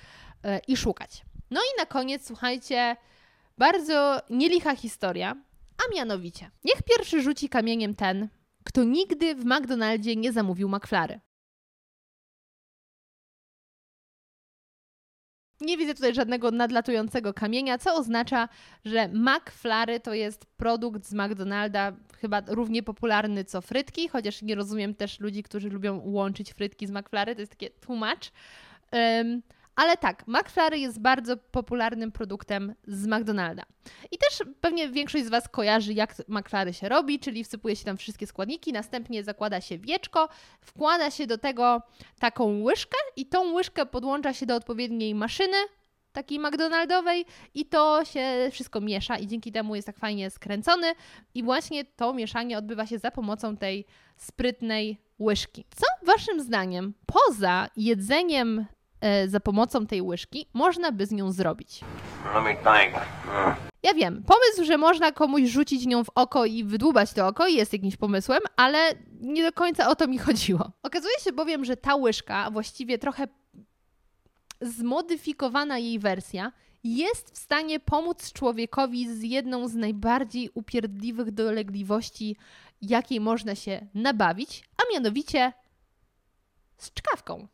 yy, 0.43 0.59
i 0.67 0.77
szukać. 0.77 1.25
No 1.51 1.61
i 1.61 1.79
na 1.79 1.85
koniec, 1.85 2.27
słuchajcie, 2.27 2.95
bardzo 3.57 4.19
nielicha 4.29 4.75
historia, 4.75 5.35
a 5.77 5.95
mianowicie, 5.95 6.51
niech 6.65 6.83
pierwszy 6.83 7.21
rzuci 7.21 7.49
kamieniem 7.49 7.95
ten, 7.95 8.29
kto 8.63 8.83
nigdy 8.83 9.35
w 9.35 9.45
McDonaldzie 9.45 10.15
nie 10.15 10.31
zamówił 10.31 10.69
McFlary. 10.69 11.19
Nie 15.61 15.77
widzę 15.77 15.93
tutaj 15.93 16.13
żadnego 16.13 16.51
nadlatującego 16.51 17.33
kamienia, 17.33 17.77
co 17.77 17.95
oznacza, 17.95 18.49
że 18.85 19.07
McFlary 19.07 19.99
to 19.99 20.13
jest 20.13 20.45
produkt 20.45 21.05
z 21.05 21.13
McDonalda, 21.13 21.93
chyba 22.21 22.41
równie 22.47 22.83
popularny 22.83 23.45
co 23.45 23.61
frytki, 23.61 24.07
chociaż 24.07 24.41
nie 24.41 24.55
rozumiem 24.55 24.95
też 24.95 25.19
ludzi, 25.19 25.43
którzy 25.43 25.69
lubią 25.69 26.01
łączyć 26.05 26.53
frytki 26.53 26.87
z 26.87 26.91
McFlary, 26.91 27.35
to 27.35 27.41
jest 27.41 27.51
takie 27.51 27.69
tłumacz. 27.69 28.31
Um, 28.91 29.41
ale 29.77 29.97
tak, 29.97 30.23
McFlurry 30.27 30.79
jest 30.79 31.01
bardzo 31.01 31.37
popularnym 31.37 32.11
produktem 32.11 32.75
z 32.87 33.07
McDonalda. 33.07 33.63
I 34.11 34.17
też 34.17 34.43
pewnie 34.61 34.89
większość 34.89 35.25
z 35.25 35.29
Was 35.29 35.49
kojarzy, 35.49 35.93
jak 35.93 36.15
McFlurry 36.27 36.73
się 36.73 36.89
robi, 36.89 37.19
czyli 37.19 37.43
wsypuje 37.43 37.75
się 37.75 37.85
tam 37.85 37.97
wszystkie 37.97 38.27
składniki, 38.27 38.73
następnie 38.73 39.23
zakłada 39.23 39.61
się 39.61 39.77
wieczko, 39.77 40.29
wkłada 40.61 41.11
się 41.11 41.27
do 41.27 41.37
tego 41.37 41.81
taką 42.19 42.61
łyżkę 42.61 42.97
i 43.15 43.25
tą 43.25 43.53
łyżkę 43.53 43.85
podłącza 43.85 44.33
się 44.33 44.45
do 44.45 44.55
odpowiedniej 44.55 45.15
maszyny, 45.15 45.57
takiej 46.11 46.39
McDonaldowej 46.39 47.25
i 47.53 47.65
to 47.65 48.05
się 48.05 48.49
wszystko 48.51 48.81
miesza 48.81 49.17
i 49.17 49.27
dzięki 49.27 49.51
temu 49.51 49.75
jest 49.75 49.85
tak 49.85 49.97
fajnie 49.97 50.29
skręcony 50.29 50.93
i 51.33 51.43
właśnie 51.43 51.85
to 51.85 52.13
mieszanie 52.13 52.57
odbywa 52.57 52.85
się 52.85 52.99
za 52.99 53.11
pomocą 53.11 53.57
tej 53.57 53.85
sprytnej 54.15 54.97
łyżki. 55.19 55.65
Co 55.75 56.05
waszym 56.05 56.41
zdaniem 56.41 56.93
poza 57.05 57.67
jedzeniem 57.75 58.65
za 59.27 59.39
pomocą 59.39 59.87
tej 59.87 60.01
łyżki 60.01 60.47
można 60.53 60.91
by 60.91 61.05
z 61.05 61.11
nią 61.11 61.31
zrobić? 61.31 61.81
Let 62.35 62.43
me 62.43 62.55
think. 62.55 62.95
Ja 63.83 63.93
wiem, 63.93 64.23
pomysł, 64.23 64.65
że 64.65 64.77
można 64.77 65.11
komuś 65.11 65.43
rzucić 65.43 65.85
nią 65.85 66.03
w 66.03 66.09
oko 66.15 66.45
i 66.45 66.63
wydłubać 66.63 67.13
to 67.13 67.27
oko 67.27 67.47
jest 67.47 67.73
jakimś 67.73 67.97
pomysłem, 67.97 68.39
ale 68.55 68.93
nie 69.21 69.43
do 69.43 69.51
końca 69.51 69.89
o 69.89 69.95
to 69.95 70.07
mi 70.07 70.17
chodziło. 70.17 70.71
Okazuje 70.83 71.19
się 71.19 71.31
bowiem, 71.31 71.65
że 71.65 71.77
ta 71.77 71.95
łyżka, 71.95 72.51
właściwie 72.51 72.97
trochę 72.97 73.27
zmodyfikowana 74.61 75.77
jej 75.77 75.99
wersja, 75.99 76.51
jest 76.83 77.31
w 77.31 77.37
stanie 77.37 77.79
pomóc 77.79 78.33
człowiekowi 78.33 79.13
z 79.13 79.23
jedną 79.23 79.67
z 79.67 79.75
najbardziej 79.75 80.49
upierdliwych 80.53 81.31
dolegliwości, 81.31 82.35
jakiej 82.81 83.19
można 83.19 83.55
się 83.55 83.87
nabawić, 83.93 84.63
a 84.77 84.93
mianowicie 84.93 85.53
z 86.77 86.93
czkawką. 86.93 87.47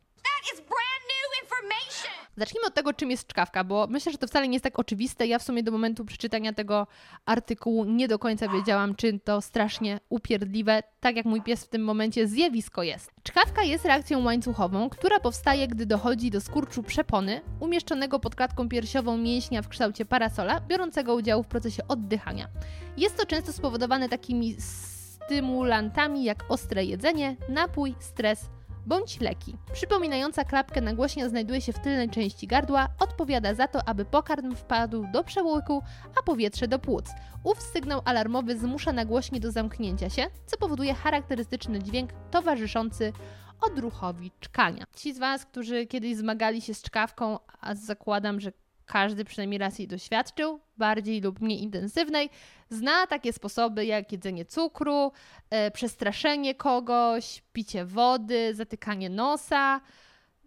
Zacznijmy 2.36 2.66
od 2.66 2.74
tego, 2.74 2.92
czym 2.92 3.10
jest 3.10 3.26
czkawka, 3.26 3.64
bo 3.64 3.86
myślę, 3.90 4.12
że 4.12 4.18
to 4.18 4.26
wcale 4.26 4.48
nie 4.48 4.54
jest 4.54 4.64
tak 4.64 4.78
oczywiste. 4.78 5.26
Ja 5.26 5.38
w 5.38 5.42
sumie 5.42 5.62
do 5.62 5.72
momentu 5.72 6.04
przeczytania 6.04 6.52
tego 6.52 6.86
artykułu 7.26 7.84
nie 7.84 8.08
do 8.08 8.18
końca 8.18 8.48
wiedziałam, 8.48 8.94
czy 8.94 9.18
to 9.18 9.40
strasznie 9.40 10.00
upierdliwe, 10.08 10.82
tak 11.00 11.16
jak 11.16 11.26
mój 11.26 11.42
pies 11.42 11.64
w 11.64 11.68
tym 11.68 11.84
momencie 11.84 12.28
zjawisko 12.28 12.82
jest. 12.82 13.12
Czkawka 13.22 13.62
jest 13.62 13.84
reakcją 13.84 14.24
łańcuchową, 14.24 14.90
która 14.90 15.20
powstaje, 15.20 15.68
gdy 15.68 15.86
dochodzi 15.86 16.30
do 16.30 16.40
skurczu 16.40 16.82
przepony, 16.82 17.40
umieszczonego 17.60 18.20
pod 18.20 18.34
klatką 18.34 18.68
piersiową 18.68 19.16
mięśnia 19.16 19.62
w 19.62 19.68
kształcie 19.68 20.04
parasola, 20.04 20.60
biorącego 20.60 21.14
udział 21.14 21.42
w 21.42 21.46
procesie 21.46 21.88
oddychania. 21.88 22.48
Jest 22.96 23.16
to 23.16 23.26
często 23.26 23.52
spowodowane 23.52 24.08
takimi 24.08 24.56
stymulantami 24.58 26.24
jak 26.24 26.44
ostre 26.48 26.84
jedzenie, 26.84 27.36
napój, 27.48 27.94
stres, 27.98 28.46
bądź 28.86 29.20
leki. 29.20 29.56
Przypominająca 29.72 30.44
klapkę 30.44 30.80
nagłośnia 30.80 31.28
znajduje 31.28 31.60
się 31.60 31.72
w 31.72 31.78
tylnej 31.78 32.10
części 32.10 32.46
gardła, 32.46 32.88
odpowiada 33.00 33.54
za 33.54 33.68
to, 33.68 33.88
aby 33.88 34.04
pokarm 34.04 34.54
wpadł 34.54 35.06
do 35.12 35.24
przełyku, 35.24 35.82
a 36.20 36.22
powietrze 36.22 36.68
do 36.68 36.78
płuc. 36.78 37.10
Ów 37.44 37.62
sygnał 37.62 38.00
alarmowy 38.04 38.58
zmusza 38.58 38.92
nagłośnie 38.92 39.40
do 39.40 39.50
zamknięcia 39.50 40.10
się, 40.10 40.26
co 40.46 40.56
powoduje 40.56 40.94
charakterystyczny 40.94 41.82
dźwięk 41.82 42.10
towarzyszący 42.30 43.12
odruchowi 43.60 44.32
czkania. 44.40 44.84
Ci 44.96 45.14
z 45.14 45.18
Was, 45.18 45.46
którzy 45.46 45.86
kiedyś 45.86 46.16
zmagali 46.16 46.60
się 46.60 46.74
z 46.74 46.82
czkawką, 46.82 47.38
a 47.60 47.74
zakładam, 47.74 48.40
że 48.40 48.52
każdy 48.86 49.24
przynajmniej 49.24 49.58
raz 49.58 49.78
jej 49.78 49.88
doświadczył, 49.88 50.60
bardziej 50.76 51.20
lub 51.20 51.40
mniej 51.40 51.62
intensywnej, 51.62 52.30
zna 52.70 53.06
takie 53.06 53.32
sposoby 53.32 53.86
jak 53.86 54.12
jedzenie 54.12 54.44
cukru, 54.44 55.12
e, 55.50 55.70
przestraszenie 55.70 56.54
kogoś, 56.54 57.42
picie 57.52 57.84
wody, 57.84 58.54
zatykanie 58.54 59.10
nosa. 59.10 59.80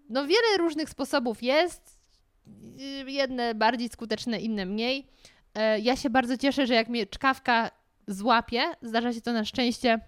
No 0.10 0.21
wiele 0.26 0.58
różnych 0.58 0.89
sposobów 0.89 1.43
jest, 1.43 2.00
jedne 3.08 3.56
bardziej 3.56 3.89
skuteczne, 3.89 4.39
inne 4.39 4.65
mniej. 4.65 5.08
E, 5.56 5.80
ja 5.80 5.95
się 5.95 6.10
bardzo 6.10 6.38
cieszę, 6.38 6.67
że 6.67 6.73
jak 6.73 6.88
mnie 6.89 7.08
czkawka 7.08 7.71
złapie, 8.08 8.63
zdarza 8.82 9.13
się 9.13 9.21
to 9.21 9.34
na 9.34 9.45
szczęście 9.45 10.00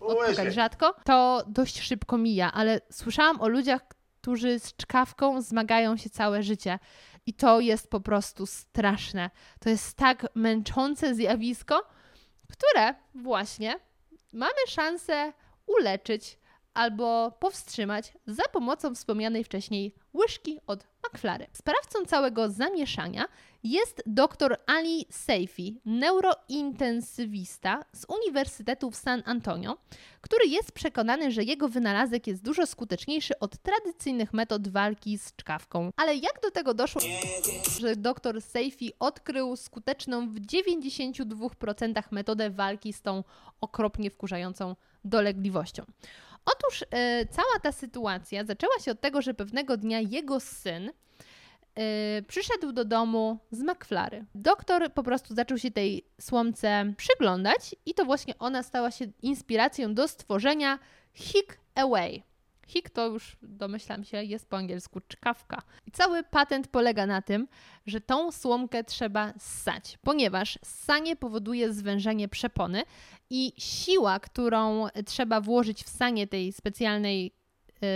odpukać 0.00 0.54
rzadko, 0.54 0.94
to 1.04 1.44
dość 1.46 1.80
szybko 1.80 2.18
mija, 2.18 2.52
ale 2.52 2.80
słyszałam 2.92 3.40
o 3.40 3.48
ludziach, 3.48 3.80
którzy 4.20 4.58
z 4.58 4.76
czkawką 4.76 5.42
zmagają 5.42 5.96
się 5.96 6.10
całe 6.10 6.42
życie. 6.42 6.78
I 7.26 7.34
to 7.34 7.60
jest 7.60 7.90
po 7.90 8.00
prostu 8.00 8.46
straszne. 8.46 9.30
To 9.60 9.68
jest 9.68 9.96
tak 9.96 10.26
męczące 10.34 11.14
zjawisko, 11.14 11.88
które 12.52 12.94
właśnie 13.14 13.80
mamy 14.32 14.66
szansę 14.66 15.32
uleczyć 15.66 16.38
albo 16.80 17.30
powstrzymać 17.30 18.12
za 18.26 18.42
pomocą 18.52 18.94
wspomnianej 18.94 19.44
wcześniej 19.44 19.94
łyżki 20.14 20.58
od 20.66 20.86
McFlary. 21.04 21.46
Sprawcą 21.52 22.04
całego 22.06 22.48
zamieszania 22.48 23.24
jest 23.64 24.02
dr 24.06 24.56
Ali 24.66 25.06
Seifi, 25.10 25.80
neurointensywista 25.84 27.84
z 27.92 28.06
Uniwersytetu 28.08 28.90
w 28.90 28.96
San 28.96 29.22
Antonio, 29.26 29.76
który 30.20 30.46
jest 30.46 30.72
przekonany, 30.72 31.30
że 31.30 31.44
jego 31.44 31.68
wynalazek 31.68 32.26
jest 32.26 32.42
dużo 32.42 32.66
skuteczniejszy 32.66 33.38
od 33.38 33.58
tradycyjnych 33.58 34.32
metod 34.32 34.68
walki 34.68 35.18
z 35.18 35.36
czkawką. 35.36 35.90
Ale 35.96 36.14
jak 36.14 36.40
do 36.42 36.50
tego 36.50 36.74
doszło, 36.74 37.02
że 37.80 37.96
dr 37.96 38.42
Seifi 38.42 38.92
odkrył 38.98 39.56
skuteczną 39.56 40.28
w 40.28 40.40
92% 40.40 42.02
metodę 42.10 42.50
walki 42.50 42.92
z 42.92 43.02
tą 43.02 43.24
okropnie 43.60 44.10
wkurzającą 44.10 44.76
dolegliwością? 45.04 45.84
Otóż 46.52 46.84
e, 46.90 47.26
cała 47.26 47.60
ta 47.62 47.72
sytuacja 47.72 48.44
zaczęła 48.44 48.78
się 48.78 48.90
od 48.90 49.00
tego, 49.00 49.22
że 49.22 49.34
pewnego 49.34 49.76
dnia 49.76 50.00
jego 50.00 50.40
syn 50.40 50.90
e, 51.74 52.22
przyszedł 52.22 52.72
do 52.72 52.84
domu 52.84 53.38
z 53.50 53.62
McFlary. 53.62 54.24
Doktor 54.34 54.92
po 54.92 55.02
prostu 55.02 55.34
zaczął 55.34 55.58
się 55.58 55.70
tej 55.70 56.04
słomce 56.20 56.92
przyglądać 56.96 57.76
i 57.86 57.94
to 57.94 58.04
właśnie 58.04 58.38
ona 58.38 58.62
stała 58.62 58.90
się 58.90 59.04
inspiracją 59.22 59.94
do 59.94 60.08
stworzenia 60.08 60.78
Hick 61.14 61.58
Away. 61.74 62.29
Hick 62.70 62.90
to 62.90 63.06
już 63.06 63.36
domyślam 63.42 64.04
się 64.04 64.24
jest 64.24 64.50
po 64.50 64.56
angielsku 64.56 65.00
czkawka. 65.08 65.62
I 65.86 65.90
cały 65.90 66.22
patent 66.22 66.68
polega 66.68 67.06
na 67.06 67.22
tym, 67.22 67.48
że 67.86 68.00
tą 68.00 68.32
słomkę 68.32 68.84
trzeba 68.84 69.32
ssać, 69.38 69.98
ponieważ 70.02 70.58
ssanie 70.64 71.16
powoduje 71.16 71.72
zwężenie 71.72 72.28
przepony 72.28 72.82
i 73.30 73.52
siła, 73.58 74.20
którą 74.20 74.86
trzeba 75.06 75.40
włożyć 75.40 75.84
w 75.84 75.88
sanie 75.88 76.26
tej 76.26 76.52
specjalnej 76.52 77.32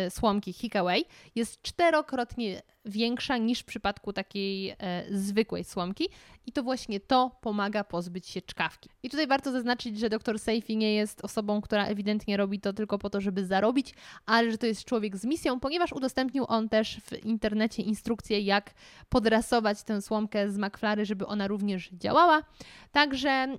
y, 0.07 0.11
słomki 0.11 0.53
Hickaway 0.53 1.05
jest 1.35 1.63
czterokrotnie 1.63 2.63
większa 2.85 3.37
niż 3.37 3.61
w 3.61 3.65
przypadku 3.65 4.13
takiej 4.13 4.71
e, 4.71 4.77
zwykłej 5.11 5.65
słomki 5.65 6.09
i 6.47 6.53
to 6.53 6.63
właśnie 6.63 7.01
to 7.01 7.31
pomaga 7.41 7.85
pozbyć 7.85 8.27
się 8.27 8.43
czkawki. 8.43 8.91
I 9.03 9.11
tutaj 9.11 9.27
warto 9.27 9.53
zaznaczyć, 9.53 9.99
że 9.99 10.09
dr 10.09 10.39
Seifi 10.39 10.77
nie 10.77 10.95
jest 10.95 11.25
osobą, 11.25 11.61
która 11.61 11.87
ewidentnie 11.87 12.37
robi 12.37 12.61
to 12.61 12.73
tylko 12.73 12.99
po 12.99 13.11
to, 13.11 13.21
żeby 13.21 13.47
zarobić, 13.47 13.95
ale 14.27 14.51
że 14.51 14.59
to 14.59 14.67
jest 14.67 14.85
człowiek 14.85 15.17
z 15.17 15.25
misją, 15.25 15.61
ponieważ 15.61 15.93
udostępnił 15.93 16.45
on 16.49 16.69
też 16.69 17.01
w 17.01 17.25
internecie 17.25 17.83
instrukcję, 17.83 18.41
jak 18.41 18.75
podrasować 19.09 19.83
tę 19.83 20.03
słomkę 20.03 20.51
z 20.51 20.59
McFlary, 20.59 21.05
żeby 21.05 21.27
ona 21.27 21.49
również 21.49 21.91
działała. 21.93 22.43
Także 22.93 23.59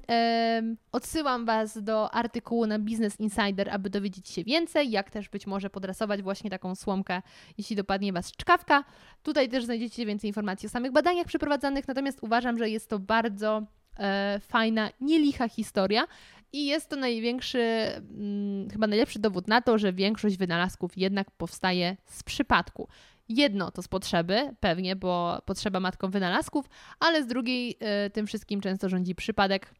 odsyłam 0.92 1.46
Was 1.46 1.84
do 1.84 2.14
artykułu 2.14 2.68
na 2.68 2.80
Business 2.80 3.20
Insider, 3.20 3.70
aby 3.70 3.90
dowiedzieć 3.90 4.30
się 4.30 4.44
więcej, 4.44 4.92
jak 4.92 5.10
też 5.10 5.30
być 5.30 5.48
może 5.48 5.70
podrasować 5.70 6.22
właśnie 6.22 6.50
taką 6.50 6.76
słomkę, 6.76 7.22
jeśli 7.58 7.76
dopadnie 7.76 8.14
Was 8.14 8.32
czkawka. 8.32 8.84
Tutaj 9.26 9.50
też 9.50 9.66
znajdziecie 9.66 10.06
więcej 10.06 10.28
informacji 10.28 10.68
o 10.68 10.70
samych 10.70 10.92
badaniach 10.92 11.28
przeprowadzanych, 11.28 11.88
natomiast 11.88 12.20
uważam, 12.22 12.58
że 12.58 12.70
jest 12.70 12.90
to 12.90 13.00
bardzo 13.00 13.64
e, 14.00 14.40
fajna, 14.40 14.90
nielicha 15.02 15.50
historia 15.50 16.08
i 16.54 16.66
jest 16.66 16.90
to 16.90 16.96
największy, 16.96 17.60
mm, 17.60 18.70
chyba 18.70 18.88
najlepszy 18.88 19.20
dowód 19.20 19.48
na 19.48 19.62
to, 19.62 19.78
że 19.78 19.94
większość 19.94 20.38
wynalazków 20.38 20.98
jednak 20.98 21.32
powstaje 21.32 21.98
z 22.06 22.24
przypadku. 22.24 22.88
Jedno 23.30 23.72
to 23.72 23.82
z 23.82 23.88
potrzeby, 23.88 24.56
pewnie, 24.60 24.96
bo 24.96 25.42
potrzeba 25.46 25.80
matką 25.80 26.10
wynalazków, 26.10 26.66
ale 27.00 27.24
z 27.24 27.28
drugiej 27.28 27.78
e, 27.80 28.10
tym 28.10 28.28
wszystkim 28.28 28.62
często 28.62 28.90
rządzi 28.90 29.16
przypadek. 29.16 29.74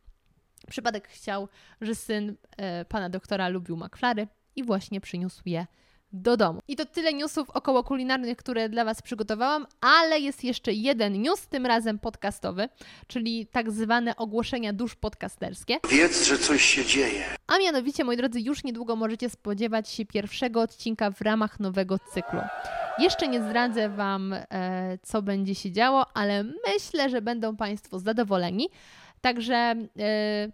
Przypadek 0.70 1.08
chciał, 1.08 1.48
że 1.82 1.96
syn 1.96 2.36
e, 2.58 2.86
pana 2.86 3.10
doktora 3.10 3.48
lubił 3.48 3.78
McFlary 3.78 4.28
i 4.56 4.64
właśnie 4.64 5.02
przyniósł 5.02 5.42
je 5.46 5.66
do 6.22 6.38
domu. 6.38 6.60
I 6.68 6.76
to 6.76 6.86
tyle 6.86 7.14
newsów 7.14 7.50
około 7.50 7.84
kulinarnych, 7.84 8.38
które 8.38 8.70
dla 8.70 8.86
Was 8.86 9.02
przygotowałam, 9.02 9.68
ale 9.82 10.20
jest 10.20 10.44
jeszcze 10.44 10.74
jeden 10.74 11.22
news, 11.22 11.48
tym 11.48 11.66
razem 11.66 12.00
podcastowy, 12.00 12.70
czyli 13.08 13.48
tak 13.48 13.72
zwane 13.72 14.16
ogłoszenia 14.16 14.74
dusz 14.74 14.96
podcasterskie. 14.96 15.78
Wiedz, 15.90 16.28
że 16.28 16.38
coś 16.38 16.62
się 16.62 16.86
dzieje. 16.86 17.24
A 17.48 17.58
mianowicie, 17.60 18.04
moi 18.04 18.18
drodzy, 18.18 18.42
już 18.42 18.64
niedługo 18.64 18.96
możecie 18.96 19.30
spodziewać 19.30 19.90
się 19.90 20.06
pierwszego 20.06 20.62
odcinka 20.62 21.12
w 21.12 21.22
ramach 21.22 21.60
nowego 21.60 22.00
cyklu. 22.00 22.40
Jeszcze 23.00 23.28
nie 23.28 23.44
zdradzę 23.44 23.90
Wam, 23.90 24.34
e, 24.34 24.98
co 25.04 25.22
będzie 25.22 25.56
się 25.56 25.72
działo, 25.72 26.06
ale 26.14 26.44
myślę, 26.44 27.10
że 27.10 27.22
będą 27.22 27.56
Państwo 27.56 28.00
zadowoleni. 28.00 28.70
Także 29.26 29.76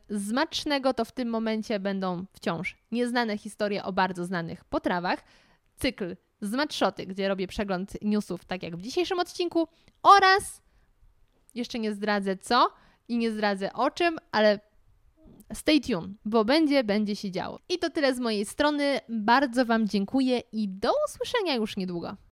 yy, 0.09 0.19
smacznego 0.19 0.93
to 0.93 1.05
w 1.05 1.11
tym 1.11 1.29
momencie 1.29 1.79
będą 1.79 2.25
wciąż 2.33 2.77
nieznane 2.91 3.37
historie 3.37 3.83
o 3.83 3.93
bardzo 3.93 4.25
znanych 4.25 4.65
potrawach 4.65 5.23
cykl 5.81 6.15
z 6.41 6.51
Matszoty, 6.53 7.05
gdzie 7.05 7.27
robię 7.27 7.47
przegląd 7.47 7.97
newsów, 8.01 8.45
tak 8.45 8.63
jak 8.63 8.77
w 8.77 8.81
dzisiejszym 8.81 9.19
odcinku, 9.19 9.67
oraz 10.03 10.61
jeszcze 11.55 11.79
nie 11.79 11.93
zdradzę 11.93 12.37
co 12.37 12.69
i 13.07 13.17
nie 13.17 13.31
zdradzę 13.31 13.73
o 13.73 13.91
czym, 13.91 14.17
ale 14.31 14.59
stay 15.53 15.81
tuned, 15.81 16.11
bo 16.25 16.45
będzie, 16.45 16.83
będzie 16.83 17.15
się 17.15 17.31
działo. 17.31 17.59
I 17.69 17.79
to 17.79 17.89
tyle 17.89 18.15
z 18.15 18.19
mojej 18.19 18.45
strony. 18.45 18.99
Bardzo 19.09 19.65
Wam 19.65 19.87
dziękuję 19.87 20.39
i 20.51 20.69
do 20.69 20.89
usłyszenia 21.07 21.55
już 21.55 21.77
niedługo. 21.77 22.17